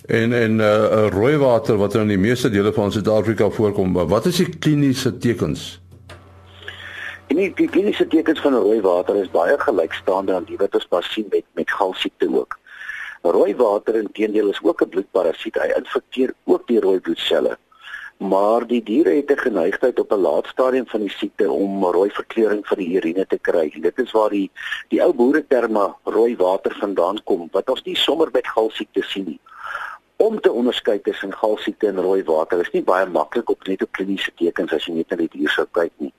En 0.08 0.32
en 0.32 0.60
uh 0.60 1.08
rooi 1.12 1.36
water 1.36 1.76
wat 1.76 1.94
in 1.94 2.08
die 2.08 2.18
meeste 2.18 2.48
dele 2.50 2.72
van 2.72 2.92
Suid-Afrika 2.92 3.50
voorkom, 3.50 3.92
wat 3.92 4.26
is 4.26 4.36
die 4.36 4.48
kliniese 4.58 5.18
tekens? 5.18 5.80
En 7.28 7.36
die, 7.36 7.50
die 7.54 7.68
kliniese 7.68 8.06
tekens 8.08 8.40
van 8.40 8.54
rooi 8.56 8.80
water 8.80 9.16
is 9.20 9.30
baie 9.30 9.56
gelykstaande 9.60 10.32
aan 10.34 10.46
die 10.48 10.56
wat 10.60 10.74
ons 10.78 10.86
maar 10.92 11.04
sien 11.04 11.26
met 11.32 11.44
met 11.60 11.72
galsiekte 11.78 12.28
ook. 12.32 12.56
Rooi 13.22 13.54
water 13.56 13.98
intedeel 14.00 14.48
is 14.48 14.60
ook 14.62 14.82
'n 14.82 14.88
bloedparasiet. 14.94 15.58
Hy 15.60 15.68
infekteer 15.76 16.32
ook 16.44 16.66
die 16.66 16.80
rooi 16.80 17.00
bloedselle. 17.00 17.58
Maar 18.18 18.66
die 18.66 18.82
diere 18.82 19.10
het 19.10 19.30
'n 19.30 19.44
geneigtheid 19.44 20.00
op 20.00 20.12
'n 20.12 20.24
laat 20.28 20.46
stadium 20.46 20.86
van 20.86 21.00
die 21.00 21.16
siekte 21.18 21.50
om 21.50 21.84
rooi 21.84 22.10
verkleuring 22.10 22.66
van 22.66 22.78
die 22.78 22.96
urine 22.96 23.26
te 23.26 23.38
kry. 23.38 23.70
En 23.74 23.80
dit 23.80 23.98
is 23.98 24.10
waar 24.10 24.30
die 24.30 24.50
die 24.88 25.02
ou 25.02 25.12
boere 25.12 25.44
terme 25.48 25.94
rooi 26.04 26.36
water 26.36 26.76
vandaan 26.80 27.22
kom 27.24 27.48
wat 27.52 27.70
ons 27.70 27.82
nie 27.82 27.96
sommer 27.96 28.28
met 28.32 28.46
galsiekte 28.46 29.02
sien 29.02 29.24
nie 29.24 29.40
om 30.18 30.40
te 30.40 30.50
onderskei 30.52 31.00
tussen 31.00 31.32
galsiekte 31.32 31.86
en 31.86 32.00
rooi 32.02 32.22
water 32.26 32.60
is 32.60 32.70
nie 32.74 32.82
baie 32.82 33.06
maklik 33.06 33.50
op 33.50 33.66
net 33.66 33.82
op 33.82 33.92
kliniese 33.92 34.32
tekens 34.40 34.72
as 34.74 34.86
jy 34.88 34.94
net 34.96 35.12
na 35.12 35.18
die 35.20 35.28
dier 35.34 35.52
sou 35.54 35.66
kyk 35.78 35.92
nie. 36.02 36.10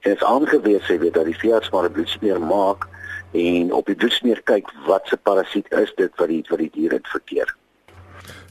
En 0.00 0.10
dit 0.10 0.20
is 0.20 0.24
aangewese 0.24 0.92
jy 0.92 0.98
weet 0.98 1.14
dat 1.14 1.24
die 1.24 1.38
veearts 1.38 1.70
maar 1.70 1.84
'n 1.84 1.92
bloedsmeer 1.92 2.40
maak 2.40 2.86
en 3.32 3.72
op 3.72 3.86
die 3.86 3.94
bloedsmeer 3.94 4.40
kyk 4.42 4.70
wat 4.86 5.06
se 5.06 5.16
parasiet 5.16 5.72
is 5.72 5.92
dit 5.96 6.10
wat 6.16 6.28
die 6.28 6.44
wat 6.48 6.58
die 6.58 6.70
dier 6.72 6.92
het 6.92 7.08
verkeer. 7.08 7.56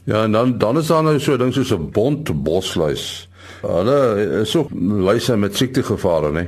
Ja, 0.04 0.22
en 0.22 0.32
dan 0.32 0.58
dan 0.58 0.78
is 0.78 0.86
daar 0.86 1.02
nou 1.02 1.18
so 1.20 1.36
ding 1.36 1.52
soos 1.52 1.72
'n 1.72 1.90
bont 1.90 2.42
bosluis. 2.42 3.28
Hulle 3.62 4.40
is 4.40 4.56
ook 4.56 4.68
luise 4.80 5.36
met 5.36 5.56
siektegevare, 5.56 6.30
né? 6.32 6.46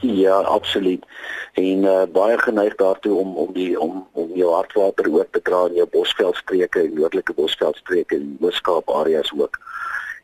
Ja, 0.00 0.34
absoluut 0.34 1.04
en 1.54 1.84
uh, 1.86 2.02
baie 2.12 2.38
geneig 2.38 2.74
daartoe 2.74 3.14
om 3.14 3.36
om 3.36 3.52
die 3.54 3.80
om 3.80 4.06
om 4.12 4.30
jou 4.34 4.50
hartwater 4.52 5.08
oor 5.10 5.26
te 5.30 5.42
dra 5.42 5.66
in 5.68 5.76
jou 5.78 5.86
bosveldstreke 5.90 6.80
en 6.82 6.96
noordelike 6.98 7.34
bosveldstreke 7.36 8.16
en 8.16 8.36
Weskaap 8.40 8.90
areas 8.90 9.30
ook. 9.38 9.58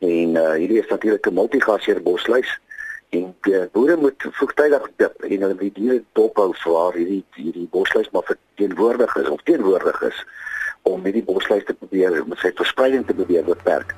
En 0.01 0.35
uh, 0.35 0.49
hierdie 0.59 0.81
is 0.83 0.91
natuurlik 0.91 1.27
'n 1.27 1.35
multigaseer 1.35 2.03
bosluis 2.03 2.51
en 3.11 3.35
uh, 3.51 3.65
boere 3.73 3.97
moet 3.97 4.29
vroegtydig 4.39 4.87
dip 5.03 5.25
en 5.27 5.43
hulle 5.43 5.57
die 5.59 5.73
diere 5.75 6.03
dophou 6.19 6.53
vir 6.63 6.73
waar 6.73 6.95
hierdie 6.99 7.25
hierdie 7.35 7.69
bosluis 7.71 8.11
maar 8.15 8.27
verteenwoordig 8.29 9.17
is 9.23 9.29
of 9.29 9.43
teenwoordig 9.49 10.03
is 10.11 10.25
om 10.89 11.05
hierdie 11.05 11.25
bosluis 11.27 11.65
te 11.67 11.75
probeer 11.75 12.21
met 12.27 12.39
sy 12.39 12.53
verspreiding 12.57 13.07
te 13.07 13.17
probeer 13.17 13.45
beperk 13.45 13.95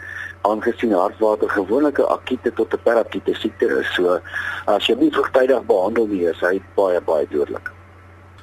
aangesien 0.49 0.93
hartwater 0.93 1.49
gewoonlik 1.49 1.99
'n 1.99 2.09
akute 2.17 2.53
tot 2.53 2.75
'n 2.75 2.83
perakute 2.83 3.35
siekte 3.35 3.67
is. 3.81 3.95
So 3.95 4.21
as 4.67 4.87
jy 4.87 4.95
nie 4.95 5.11
vroegtydig 5.11 5.67
behandel 5.67 6.07
nie, 6.07 6.25
is 6.27 6.41
hy 6.41 6.61
baie 6.75 7.01
baie 7.01 7.27
dodelik. 7.31 7.71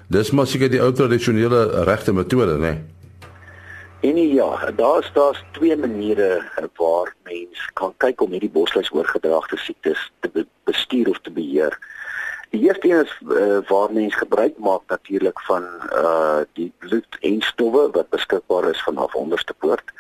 Dis 0.08 0.32
maar 0.32 0.48
seker 0.48 0.70
die 0.70 0.82
ou 0.82 0.92
tradisionele 0.92 1.84
regte 1.84 2.14
metode, 2.14 2.58
né? 2.58 2.60
Nee? 2.60 2.99
En 4.00 4.18
ja, 4.34 4.72
daar's 4.72 5.14
daar's 5.14 5.44
twee 5.52 5.78
maniere 5.78 6.44
waar 6.76 7.16
mens 7.24 7.70
kan 7.74 7.94
kyk 7.98 8.22
om 8.22 8.32
hierdie 8.32 8.50
bosluis 8.50 8.92
oorgedraagde 8.92 9.58
siektes 9.58 10.12
te 10.20 10.30
be 10.30 10.46
bestuur 10.64 11.10
of 11.10 11.20
te 11.20 11.32
beheer. 11.32 11.76
Die 12.50 12.62
eerste 12.62 12.90
een 12.90 13.04
is 13.06 13.18
uh, 13.28 13.58
waar 13.68 13.92
mens 13.92 14.16
gebruik 14.16 14.58
maak 14.58 14.82
natuurlik 14.88 15.42
van 15.42 15.68
uh 15.92 16.40
die 16.54 16.72
bloed 16.78 17.18
en 17.20 17.42
stowwe 17.42 17.90
wat 17.92 18.10
beskikbaar 18.10 18.70
is 18.70 18.84
vanaf 18.84 19.16
onderste 19.16 19.54
poort 19.54 19.92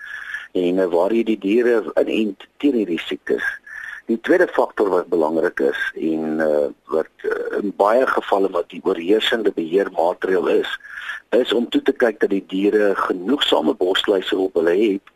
en 0.51 0.79
uh, 0.79 0.85
waar 0.85 1.13
jy 1.13 1.23
die 1.23 1.37
diere 1.37 1.83
inent 1.99 2.47
teen 2.57 2.79
hierdie 2.79 3.01
siektes. 3.03 3.43
Die 4.09 4.17
tweede 4.25 4.47
faktor 4.49 4.89
wat 4.89 5.11
belangrik 5.13 5.59
is 5.61 5.81
en 6.01 6.39
uh, 6.41 6.69
wat 6.89 7.25
uh, 7.29 7.59
in 7.59 7.69
baie 7.77 8.07
gevalle 8.09 8.49
wat 8.55 8.71
die 8.73 8.81
oorheersende 8.83 9.51
beheermaatreël 9.53 10.47
is, 10.55 10.71
is 11.37 11.53
om 11.53 11.67
toe 11.69 11.81
te 11.85 11.93
kyk 11.93 12.17
dat 12.23 12.33
die 12.33 12.41
diere 12.49 12.95
genoegsame 12.97 13.75
bosluise 13.77 14.37
op 14.37 14.57
hulle 14.57 14.73
het 14.73 15.13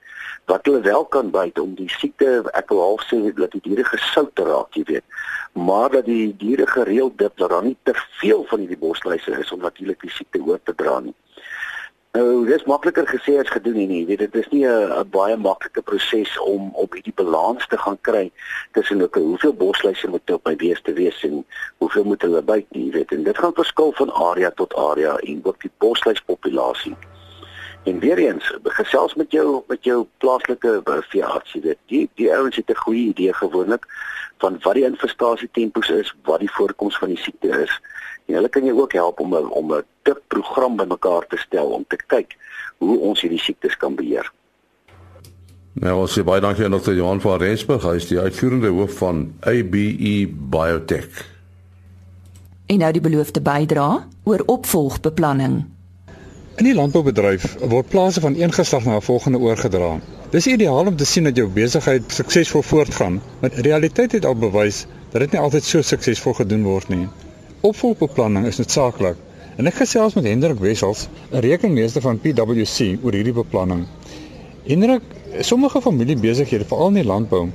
wat 0.52 0.66
hulle 0.70 0.82
wel 0.86 1.06
kan 1.06 1.32
byt 1.32 1.60
om 1.60 1.74
die 1.80 1.90
siekte 1.90 2.44
ek 2.54 2.70
wil 2.70 2.84
half 2.84 3.06
sê 3.08 3.18
dat 3.38 3.56
die 3.56 3.64
diere 3.64 3.86
gesout 3.88 4.40
raak, 4.44 4.76
jy 4.76 4.84
weet. 4.90 5.20
Maar 5.56 5.90
dat 5.98 6.06
die 6.06 6.36
diere 6.38 6.68
gereeld 6.68 7.18
dip 7.18 7.38
dat 7.40 7.50
daar 7.50 7.64
nie 7.64 7.78
te 7.88 7.96
veel 8.20 8.44
van 8.50 8.60
hierdie 8.60 8.82
bosluise 8.82 9.38
is 9.40 9.52
om 9.56 9.64
natuurlik 9.64 10.02
die 10.04 10.12
siekte 10.12 10.42
oor 10.44 10.60
te 10.64 10.76
dra 10.76 11.00
nie. 11.00 11.16
Nou, 12.18 12.46
dit 12.46 12.56
is 12.56 12.66
makliker 12.70 13.08
gesê 13.10 13.40
as 13.42 13.50
gedoen 13.50 13.80
nie. 13.80 13.88
Jy 14.04 14.06
weet, 14.06 14.20
dit 14.22 14.36
is 14.42 14.50
nie 14.52 14.68
'n 14.70 15.08
baie 15.16 15.38
maklike 15.38 15.82
proses 15.82 16.34
om 16.40 16.68
op 16.84 16.94
hierdie 16.94 17.14
balans 17.22 17.66
te 17.68 17.78
gaan 17.78 17.98
kry 18.02 18.32
tussen 18.72 19.02
ook 19.02 19.16
hoeveel 19.16 19.54
bosluise 19.54 20.08
moet 20.08 20.32
op 20.32 20.46
my 20.46 20.56
beeste 20.56 20.94
wees 20.94 21.24
en 21.24 21.46
hoeveel 21.78 22.04
moet 22.04 22.22
hulle 22.22 22.42
byt, 22.42 22.66
jy 22.70 22.92
weet. 22.92 23.12
En 23.12 23.24
dit 23.24 23.38
gaan 23.38 23.54
verskil 23.54 23.92
van 23.92 24.14
area 24.14 24.52
tot 24.52 24.76
area 24.76 25.18
en 25.18 25.42
ook 25.44 25.62
die 25.62 25.72
bosluispopulasie. 25.78 26.96
En 27.84 28.00
weer 28.00 28.18
eens, 28.18 28.58
gesels 28.64 29.14
met 29.14 29.32
jou 29.32 29.62
met 29.68 29.84
jou 29.84 30.06
plaaslike 30.18 30.82
veearts, 31.10 31.52
jy 31.52 31.62
weet. 31.62 31.80
Die 31.92 32.10
die 32.16 32.30
ouens 32.32 32.56
het 32.56 32.70
'n 32.70 32.84
goeie 32.86 33.08
idee 33.08 33.34
gewoonlik 33.34 33.86
van 34.38 34.58
wat 34.62 34.74
die 34.74 34.86
infestasie 34.86 35.50
tempos 35.52 35.90
is, 35.90 36.16
wat 36.24 36.40
die 36.40 36.52
voorkoms 36.52 36.98
van 36.98 37.08
die 37.08 37.18
siekte 37.18 37.48
is. 37.48 37.82
En 38.26 38.34
hulle 38.34 38.50
kan 38.50 38.66
jou 38.66 38.82
ook 38.82 38.94
help 38.94 39.20
om 39.20 39.36
'n 39.36 39.52
om 39.52 39.74
'n 39.74 39.84
tip 40.02 40.22
program 40.28 40.76
bymekaar 40.76 41.28
te 41.28 41.38
stel 41.38 41.68
om 41.68 41.86
te 41.88 41.98
kyk 42.08 42.38
hoe 42.78 43.00
ons 43.00 43.22
hierdie 43.22 43.40
siektes 43.40 43.78
kan 43.78 43.96
beheer. 43.96 44.32
Nou, 45.74 46.00
ons 46.00 46.20
sê 46.20 46.24
baie 46.24 46.42
dankie 46.42 46.66
aan 46.66 46.80
Dr. 46.80 46.94
Johan 46.94 47.22
van 47.22 47.40
Rensburg, 47.40 47.84
hy 47.84 47.96
is 47.96 48.08
die 48.08 48.20
uitvoerende 48.20 48.68
hoof 48.68 48.98
van 48.98 49.34
ABE 49.40 50.28
Biotech. 50.30 51.32
En 52.66 52.78
nou 52.78 52.92
die 52.92 53.02
beloofde 53.02 53.42
bydra 53.42 54.08
oor 54.24 54.44
opvolgbeplanning. 54.46 55.66
In 56.54 56.68
die 56.68 56.76
landboubedryf 56.78 57.46
word 57.66 57.88
plase 57.90 58.22
van 58.22 58.36
een 58.38 58.52
geslag 58.54 58.84
na 58.86 58.96
'n 58.96 59.02
volgende 59.02 59.38
oorgedra. 59.38 60.00
Dis 60.30 60.48
ideaal 60.48 60.88
om 60.88 60.96
te 60.96 61.06
sien 61.06 61.24
dat 61.24 61.36
jou 61.36 61.48
besigheid 61.50 62.04
suksesvol 62.08 62.62
voortgaan, 62.62 63.22
maar 63.40 63.54
realiteit 63.54 64.12
het 64.12 64.26
al 64.26 64.36
bewys 64.36 64.86
dat 65.12 65.22
dit 65.22 65.32
nie 65.32 65.40
altyd 65.40 65.64
so 65.64 65.82
suksesvol 65.82 66.34
gedoen 66.34 66.64
word 66.64 66.88
nie. 66.88 67.08
Opvolgbeplanning 67.62 68.46
is 68.46 68.58
noodsaaklik. 68.58 69.16
En 69.56 69.68
ek 69.68 69.74
gesels 69.74 70.14
met 70.14 70.24
Hendrik 70.30 70.60
Wessels, 70.60 71.08
'n 71.32 71.40
rekenmeester 71.40 72.02
van 72.02 72.20
PwC 72.20 72.98
oor 73.04 73.14
hierdie 73.14 73.34
beplanning. 73.34 73.88
Hendrik, 74.64 75.02
sommige 75.40 75.82
familiebesighede, 75.82 76.66
veral 76.66 76.88
in 76.88 76.94
die 76.94 77.04
landbou, 77.04 77.50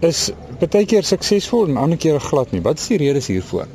is 0.00 0.30
baie 0.58 0.86
keer 0.86 1.04
suksesvol 1.04 1.68
en 1.68 1.76
ander 1.76 1.98
kere 1.98 2.20
glad 2.20 2.50
nie. 2.50 2.62
Wat 2.62 2.78
is 2.78 2.86
die 2.86 2.98
redes 2.98 3.26
hiervoor? 3.26 3.66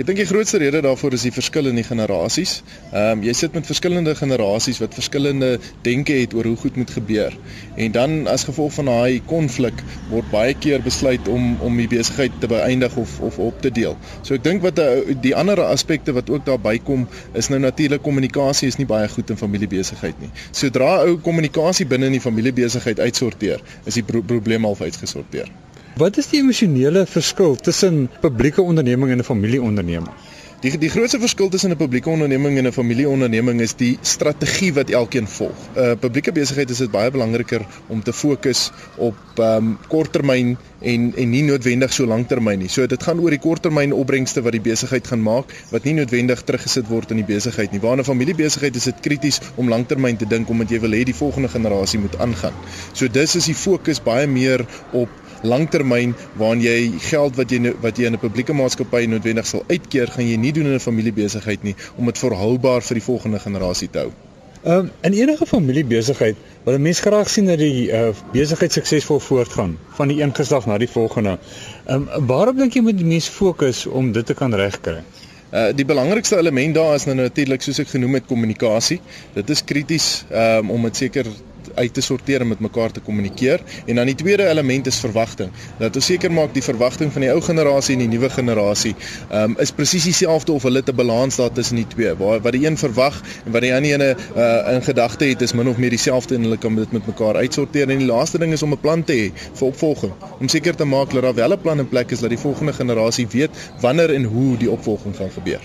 Ek 0.00 0.06
dink 0.08 0.16
die 0.16 0.24
grootste 0.24 0.56
rede 0.62 0.80
daarvoor 0.80 1.12
is 1.12 1.26
die 1.26 1.32
verskil 1.34 1.66
in 1.68 1.76
die 1.76 1.84
generasies. 1.84 2.62
Ehm 2.88 3.18
um, 3.18 3.24
jy 3.26 3.34
sit 3.36 3.52
met 3.52 3.66
verskillende 3.68 4.14
generasies 4.16 4.78
wat 4.80 4.96
verskillende 4.96 5.50
denke 5.84 6.16
het 6.16 6.32
oor 6.38 6.48
hoe 6.48 6.56
goed 6.62 6.78
moet 6.80 6.94
gebeur. 6.94 7.36
En 7.76 7.92
dan 7.92 8.14
as 8.32 8.46
gevolg 8.48 8.72
van 8.78 8.88
daai 8.88 9.20
konflik 9.28 9.84
word 10.08 10.32
baie 10.32 10.56
keer 10.56 10.80
besluit 10.88 11.28
om 11.28 11.52
om 11.68 11.76
die 11.76 11.88
besigheid 11.92 12.40
te 12.40 12.48
beëindig 12.48 12.96
of 12.96 13.18
of 13.28 13.36
op 13.50 13.60
te 13.60 13.74
deel. 13.80 14.00
So 14.22 14.40
ek 14.40 14.46
dink 14.48 14.64
wat 14.64 14.80
die, 14.80 15.18
die 15.28 15.36
ander 15.36 15.60
aspekte 15.68 16.16
wat 16.16 16.32
ook 16.32 16.48
daarby 16.48 16.78
kom 16.80 17.04
is 17.36 17.52
nou 17.52 17.60
natuurlik 17.60 18.00
kommunikasie 18.00 18.72
is 18.72 18.80
nie 18.80 18.88
baie 18.88 19.08
goed 19.18 19.36
in 19.36 19.44
familiebesigheid 19.44 20.24
nie. 20.24 20.32
Sodra 20.50 20.94
ou 21.04 21.18
kommunikasie 21.28 21.84
binne 21.92 22.08
in 22.08 22.16
die 22.16 22.24
familiebesigheid 22.24 23.04
uitsorteer, 23.04 23.60
is 23.84 24.00
die 24.00 24.06
pro 24.06 24.24
probleem 24.24 24.64
al 24.64 24.80
uitgesorteer. 24.80 25.52
Wat 26.00 26.16
is 26.16 26.30
die 26.30 26.38
emosionele 26.40 27.02
verskil 27.04 27.58
tussen 27.60 28.06
publieke 28.22 28.62
onderneming 28.62 29.10
en 29.12 29.18
'n 29.18 29.24
familieonderneming? 29.24 30.14
Die 30.60 30.78
die 30.78 30.88
grootste 30.88 31.18
verskil 31.20 31.48
tussen 31.48 31.70
'n 31.70 31.76
publieke 31.76 32.08
onderneming 32.08 32.56
en 32.58 32.66
'n 32.66 32.72
familieonderneming 32.72 33.60
is 33.60 33.74
die 33.74 33.98
strategie 34.00 34.72
wat 34.72 34.90
elkeen 34.90 35.28
volg. 35.28 35.58
'n 35.76 35.80
uh, 35.80 35.92
Publieke 36.00 36.32
besigheid 36.32 36.70
is 36.70 36.78
dit 36.78 36.90
baie 36.90 37.10
belangriker 37.10 37.66
om 37.86 38.02
te 38.02 38.12
fokus 38.12 38.70
op 38.96 39.16
ehm 39.36 39.56
um, 39.56 39.78
korttermyn 39.88 40.56
en 40.80 41.12
en 41.16 41.30
nie 41.30 41.42
noodwendig 41.42 41.92
so 41.92 42.06
lanktermyn 42.06 42.58
nie. 42.58 42.68
So 42.68 42.86
dit 42.86 43.02
gaan 43.02 43.20
oor 43.20 43.30
die 43.30 43.38
korttermyn 43.38 43.92
opbrengste 43.92 44.42
wat 44.42 44.52
die 44.52 44.60
besigheid 44.60 45.06
gaan 45.06 45.22
maak 45.22 45.52
wat 45.70 45.84
nie 45.84 45.94
noodwendig 45.94 46.42
teruggesit 46.42 46.88
word 46.88 47.10
in 47.10 47.16
die 47.16 47.34
besigheid 47.34 47.72
nie. 47.72 47.80
Waar 47.80 47.96
'n 47.96 48.04
familiebesigheid 48.04 48.76
is 48.76 48.84
dit 48.84 49.00
krities 49.00 49.40
om 49.54 49.68
lanktermyn 49.68 50.16
te 50.16 50.26
dink 50.26 50.48
omdat 50.48 50.70
jy 50.70 50.80
wil 50.80 50.92
hê 50.92 51.04
die 51.04 51.20
volgende 51.24 51.48
generasie 51.48 52.00
moet 52.00 52.18
aangaan. 52.18 52.54
So 52.92 53.08
dis 53.08 53.36
is 53.36 53.44
die 53.44 53.54
fokus 53.54 54.02
baie 54.02 54.26
meer 54.26 54.66
op 54.92 55.08
langtermyn 55.42 56.14
waarin 56.36 56.62
jy 56.62 56.92
geld 57.10 57.36
wat 57.36 57.50
jy 57.50 57.74
wat 57.80 57.98
jy 57.98 58.06
in 58.06 58.14
'n 58.14 58.22
publieke 58.22 58.52
maatskappy 58.52 59.06
noodwendig 59.06 59.46
sal 59.46 59.64
uitkeer, 59.68 60.10
gaan 60.10 60.28
jy 60.28 60.36
nie 60.36 60.52
doen 60.52 60.66
in 60.66 60.74
'n 60.74 60.80
familiebesigheid 60.80 61.62
nie 61.62 61.76
om 61.96 62.06
dit 62.06 62.18
volhoubaar 62.18 62.82
vir 62.82 62.94
die 62.94 63.04
volgende 63.04 63.38
generasie 63.38 63.90
te 63.90 63.98
hou. 63.98 64.12
Ehm 64.62 64.78
um, 64.78 64.90
in 65.00 65.12
enige 65.12 65.46
familiebesigheid 65.46 66.36
wil 66.64 66.74
'n 66.74 66.82
mens 66.82 67.00
graag 67.00 67.30
sien 67.30 67.46
dat 67.46 67.58
die 67.58 67.88
uh, 67.88 68.08
besigheid 68.32 68.72
suksesvol 68.72 69.20
voortgaan 69.20 69.78
van 69.96 70.08
die 70.08 70.22
een 70.22 70.34
geslag 70.34 70.66
na 70.66 70.78
die 70.78 70.88
volgende. 70.88 71.38
Ehm 71.86 72.08
um, 72.16 72.26
waarop 72.26 72.56
dink 72.56 72.72
jy 72.72 72.82
moet 72.82 72.96
die 72.96 73.06
mens 73.06 73.28
fokus 73.28 73.86
om 73.86 74.12
dit 74.12 74.26
te 74.26 74.34
kan 74.34 74.54
regkry? 74.54 75.02
Uh 75.50 75.72
die 75.74 75.84
belangrikste 75.84 76.36
element 76.36 76.74
daar 76.74 76.94
is 76.94 77.04
nou 77.04 77.16
natuurlik 77.16 77.62
soos 77.62 77.78
ek 77.78 77.88
genoem 77.88 78.14
het 78.14 78.26
kommunikasie. 78.26 79.00
Dit 79.34 79.50
is 79.50 79.64
krities 79.64 80.24
um, 80.30 80.70
om 80.70 80.82
dit 80.82 80.96
seker 80.96 81.26
uit 81.74 81.94
te 81.94 82.00
sorteer 82.00 82.40
en 82.40 82.48
met 82.48 82.60
mekaar 82.60 82.92
te 82.92 83.00
kommunikeer. 83.00 83.60
En 83.86 83.94
dan 83.94 84.06
die 84.06 84.14
tweede 84.14 84.48
element 84.48 84.86
is 84.86 84.98
verwagting. 84.98 85.50
Dat 85.78 85.96
ons 85.96 86.06
seker 86.06 86.32
maak 86.32 86.54
die 86.54 86.62
verwagting 86.62 87.12
van 87.12 87.24
die 87.24 87.30
ou 87.30 87.40
generasie 87.40 87.96
en 87.96 88.04
die 88.04 88.08
nuwe 88.08 88.30
generasie 88.30 88.94
um, 89.32 89.56
is 89.58 89.72
presies 89.72 90.04
dieselfde 90.08 90.52
of 90.52 90.62
hulle 90.62 90.82
'n 90.86 90.94
balans 90.96 91.36
daar 91.36 91.52
tussen 91.52 91.76
die 91.76 91.86
twee. 91.86 92.14
Waar 92.16 92.40
wat 92.40 92.52
die 92.52 92.66
een 92.66 92.76
verwag 92.76 93.20
en 93.44 93.52
wat 93.52 93.62
die 93.62 93.74
ander 93.74 93.90
ene 93.90 94.16
uh, 94.36 94.74
in 94.74 94.82
gedagte 94.82 95.24
het 95.24 95.42
is 95.42 95.52
min 95.52 95.68
of 95.68 95.76
meer 95.76 95.90
dieselfde 95.90 96.34
en 96.34 96.42
hulle 96.42 96.58
kan 96.58 96.74
dit 96.74 96.92
met 96.92 97.06
mekaar 97.06 97.36
uitsorteer. 97.36 97.88
En 97.88 97.98
die 97.98 98.06
laaste 98.06 98.38
ding 98.38 98.52
is 98.52 98.62
om 98.62 98.72
'n 98.72 98.80
plan 98.80 99.04
te 99.04 99.12
hê 99.12 99.30
vir 99.52 99.66
opvolging. 99.66 100.12
Om 100.40 100.48
seker 100.48 100.76
te 100.76 100.84
maak 100.84 101.12
dat 101.12 101.22
daar 101.22 101.34
wel 101.34 101.52
'n 101.52 101.60
plan 101.60 101.78
in 101.78 101.88
plek 101.88 102.10
is 102.10 102.20
dat 102.20 102.28
die 102.28 102.38
volgende 102.38 102.72
generasie 102.72 103.26
weet 103.30 103.50
wanneer 103.80 104.14
en 104.14 104.24
hoe 104.24 104.56
die 104.56 104.70
opvolging 104.70 105.16
gaan 105.16 105.30
gebeur. 105.30 105.60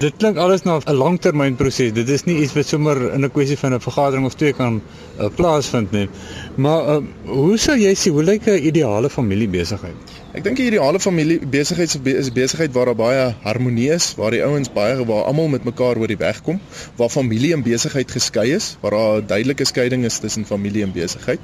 Dit 0.00 0.16
klink 0.18 0.36
alles 0.36 0.62
na 0.66 0.80
'n 0.80 0.96
langtermynproses. 0.96 1.92
Dit 1.92 2.08
is 2.08 2.24
nie 2.24 2.36
iets 2.42 2.52
wat 2.52 2.66
sommer 2.66 3.12
in 3.12 3.24
'n 3.24 3.30
kwessie 3.30 3.58
van 3.58 3.74
'n 3.74 3.80
vergadering 3.80 4.26
of 4.26 4.34
twee 4.34 4.52
kan 4.52 4.82
uh, 5.20 5.26
plaasvind 5.34 5.90
nie. 5.90 6.08
Maar 6.56 6.88
uh, 6.88 6.98
hoe 7.24 7.58
sou 7.58 7.78
jy 7.78 7.94
sê 7.94 8.10
hoe 8.10 8.22
lyk 8.22 8.46
'n 8.46 8.66
ideale 8.66 9.10
familiebesigheid? 9.10 10.23
Ek 10.34 10.42
dink 10.42 10.58
die 10.58 10.64
ideale 10.66 10.98
familie 10.98 11.36
besigheid 11.46 11.92
is 12.10 12.28
besigheid 12.34 12.72
waar 12.74 12.88
daar 12.90 12.96
baie 12.98 13.26
harmonie 13.44 13.86
is, 13.94 14.08
waar 14.18 14.34
die 14.34 14.40
ouens 14.42 14.66
baie 14.74 14.96
waar 15.06 15.28
almal 15.28 15.46
met 15.52 15.62
mekaar 15.62 15.94
oor 15.94 16.10
die 16.10 16.18
weg 16.18 16.40
kom, 16.42 16.56
waar 16.98 17.12
familie 17.14 17.52
en 17.54 17.60
besigheid 17.62 18.10
geskei 18.10 18.48
is, 18.56 18.72
waar 18.82 18.96
daar 18.96 19.20
'n 19.20 19.28
duidelike 19.30 19.64
skeiding 19.70 20.02
is 20.04 20.18
tussen 20.18 20.44
familie 20.44 20.82
en 20.82 20.90
besigheid, 20.92 21.38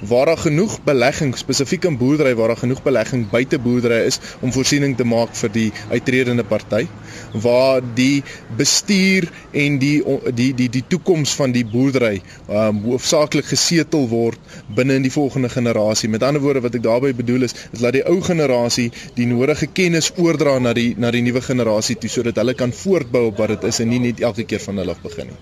waar 0.00 0.30
daar 0.30 0.38
genoeg 0.38 0.78
belegging 0.84 1.34
spesifiek 1.36 1.88
in 1.90 1.98
boerdery 1.98 2.36
waar 2.38 2.54
daar 2.54 2.62
genoeg 2.62 2.82
belegging 2.84 3.24
buite 3.30 3.58
boerdery 3.58 4.06
is 4.06 4.20
om 4.40 4.52
voorsiening 4.52 4.96
te 4.96 5.04
maak 5.04 5.34
vir 5.34 5.50
die 5.52 5.72
uitredende 5.90 6.44
party, 6.44 6.86
waar 7.32 7.82
die 7.94 8.22
bestuur 8.56 9.26
en 9.50 9.78
die 9.78 10.04
die 10.34 10.54
die 10.54 10.68
die 10.68 10.84
toekoms 10.86 11.34
van 11.34 11.50
die 11.50 11.64
boerdery 11.64 12.22
um, 12.48 12.78
hoofsaaklik 12.84 13.50
gesetel 13.50 14.06
word 14.08 14.38
binne 14.68 14.94
in 14.94 15.02
die 15.02 15.12
volgende 15.12 15.48
generasie. 15.48 16.08
Met 16.08 16.22
ander 16.22 16.40
woorde 16.40 16.60
wat 16.60 16.74
ek 16.74 16.82
daarmee 16.82 17.14
bedoel 17.14 17.42
is, 17.42 17.54
is 17.72 17.80
dat 17.80 17.92
die 17.92 18.06
ou 18.06 18.20
generasie 18.36 18.90
die 19.16 19.26
nodige 19.26 19.66
kennis 19.72 20.12
oordra 20.20 20.58
na 20.60 20.72
die 20.76 20.94
na 20.98 21.10
die 21.10 21.24
nuwe 21.24 21.40
generasie 21.40 21.96
toe 21.96 22.10
sodat 22.12 22.36
hulle 22.42 22.54
kan 22.54 22.72
voortbou 22.72 23.30
op 23.32 23.40
wat 23.40 23.56
dit 23.56 23.70
is 23.72 23.80
en 23.80 23.88
nie 23.88 24.02
net 24.10 24.20
elke 24.20 24.44
keer 24.44 24.60
van 24.60 24.82
hulle 24.82 24.92
af 24.92 25.00
begin 25.02 25.32
nie. 25.32 25.40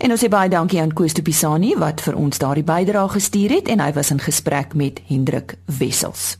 En 0.00 0.12
ons 0.14 0.20
sê 0.20 0.30
baie 0.32 0.48
dankie 0.48 0.80
aan 0.80 0.94
Koos 0.96 1.12
de 1.16 1.22
Pisani 1.22 1.74
wat 1.76 2.00
vir 2.00 2.16
ons 2.16 2.38
daardie 2.40 2.64
bydrae 2.64 3.08
gestuur 3.16 3.52
het 3.58 3.68
en 3.68 3.82
hy 3.84 3.90
was 3.92 4.12
in 4.14 4.20
gesprek 4.20 4.72
met 4.74 5.00
Hendrik 5.08 5.58
Wessels. 5.80 6.36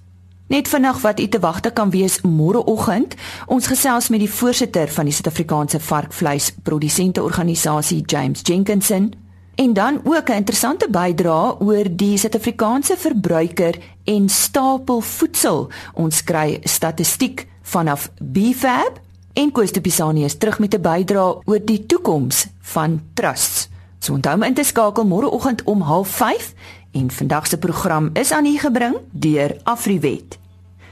Net 0.51 0.69
vinnig 0.69 1.01
wat 1.05 1.21
u 1.21 1.27
te 1.29 1.39
wagte 1.39 1.71
kan 1.71 1.91
wees 1.91 2.17
môreoggend. 2.27 3.15
Ons 3.47 3.69
gesels 3.71 4.09
met 4.09 4.25
die 4.25 4.31
voorsitter 4.31 4.89
van 4.89 5.07
die 5.07 5.15
Suid-Afrikaanse 5.15 5.79
varkvleisprodusente 5.81 7.23
organisasie 7.23 8.03
James 8.07 8.41
Jenkinson 8.43 9.13
En 9.55 9.73
dan 9.73 10.01
ook 10.05 10.29
'n 10.29 10.33
interessante 10.33 10.89
bydrae 10.91 11.59
oor 11.59 11.85
die 11.91 12.19
Suid-Afrikaanse 12.19 12.97
verbruiker 12.97 13.79
en 14.05 14.29
stapelvoedsel. 14.29 15.69
Ons 15.95 16.25
kry 16.25 16.59
statistiek 16.63 17.47
vanaf 17.63 18.11
BFAB 18.23 19.01
en 19.33 19.53
Koos 19.53 19.71
Pisani 19.71 20.25
is 20.25 20.39
terug 20.39 20.59
met 20.59 20.75
'n 20.75 20.81
bydrae 20.81 21.39
oor 21.45 21.61
die 21.65 21.87
toekoms 21.87 22.47
van 22.61 23.03
trusts. 23.15 23.69
So 23.99 24.13
onthou 24.13 24.35
om 24.35 24.43
in 24.43 24.55
te 24.55 24.65
skakel 24.65 25.07
môreoggend 25.07 25.63
om 25.65 25.83
05:30 25.83 26.55
en 26.91 27.11
vandag 27.11 27.47
se 27.47 27.59
program 27.59 28.11
is 28.13 28.33
aan 28.33 28.47
u 28.47 28.59
gebring 28.59 28.97
deur 29.11 29.57
Afriwet. 29.63 30.39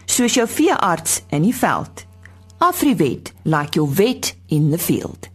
Soos 0.05 0.35
jou 0.35 0.49
veearts 0.49 1.23
in 1.29 1.42
die 1.42 1.55
veld. 1.55 2.07
Afriwet, 2.59 3.33
like 3.42 3.75
your 3.75 3.94
vet 3.94 4.37
in 4.47 4.71
the 4.71 4.79
field. 4.79 5.29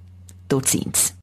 Totsiens. 0.48 1.23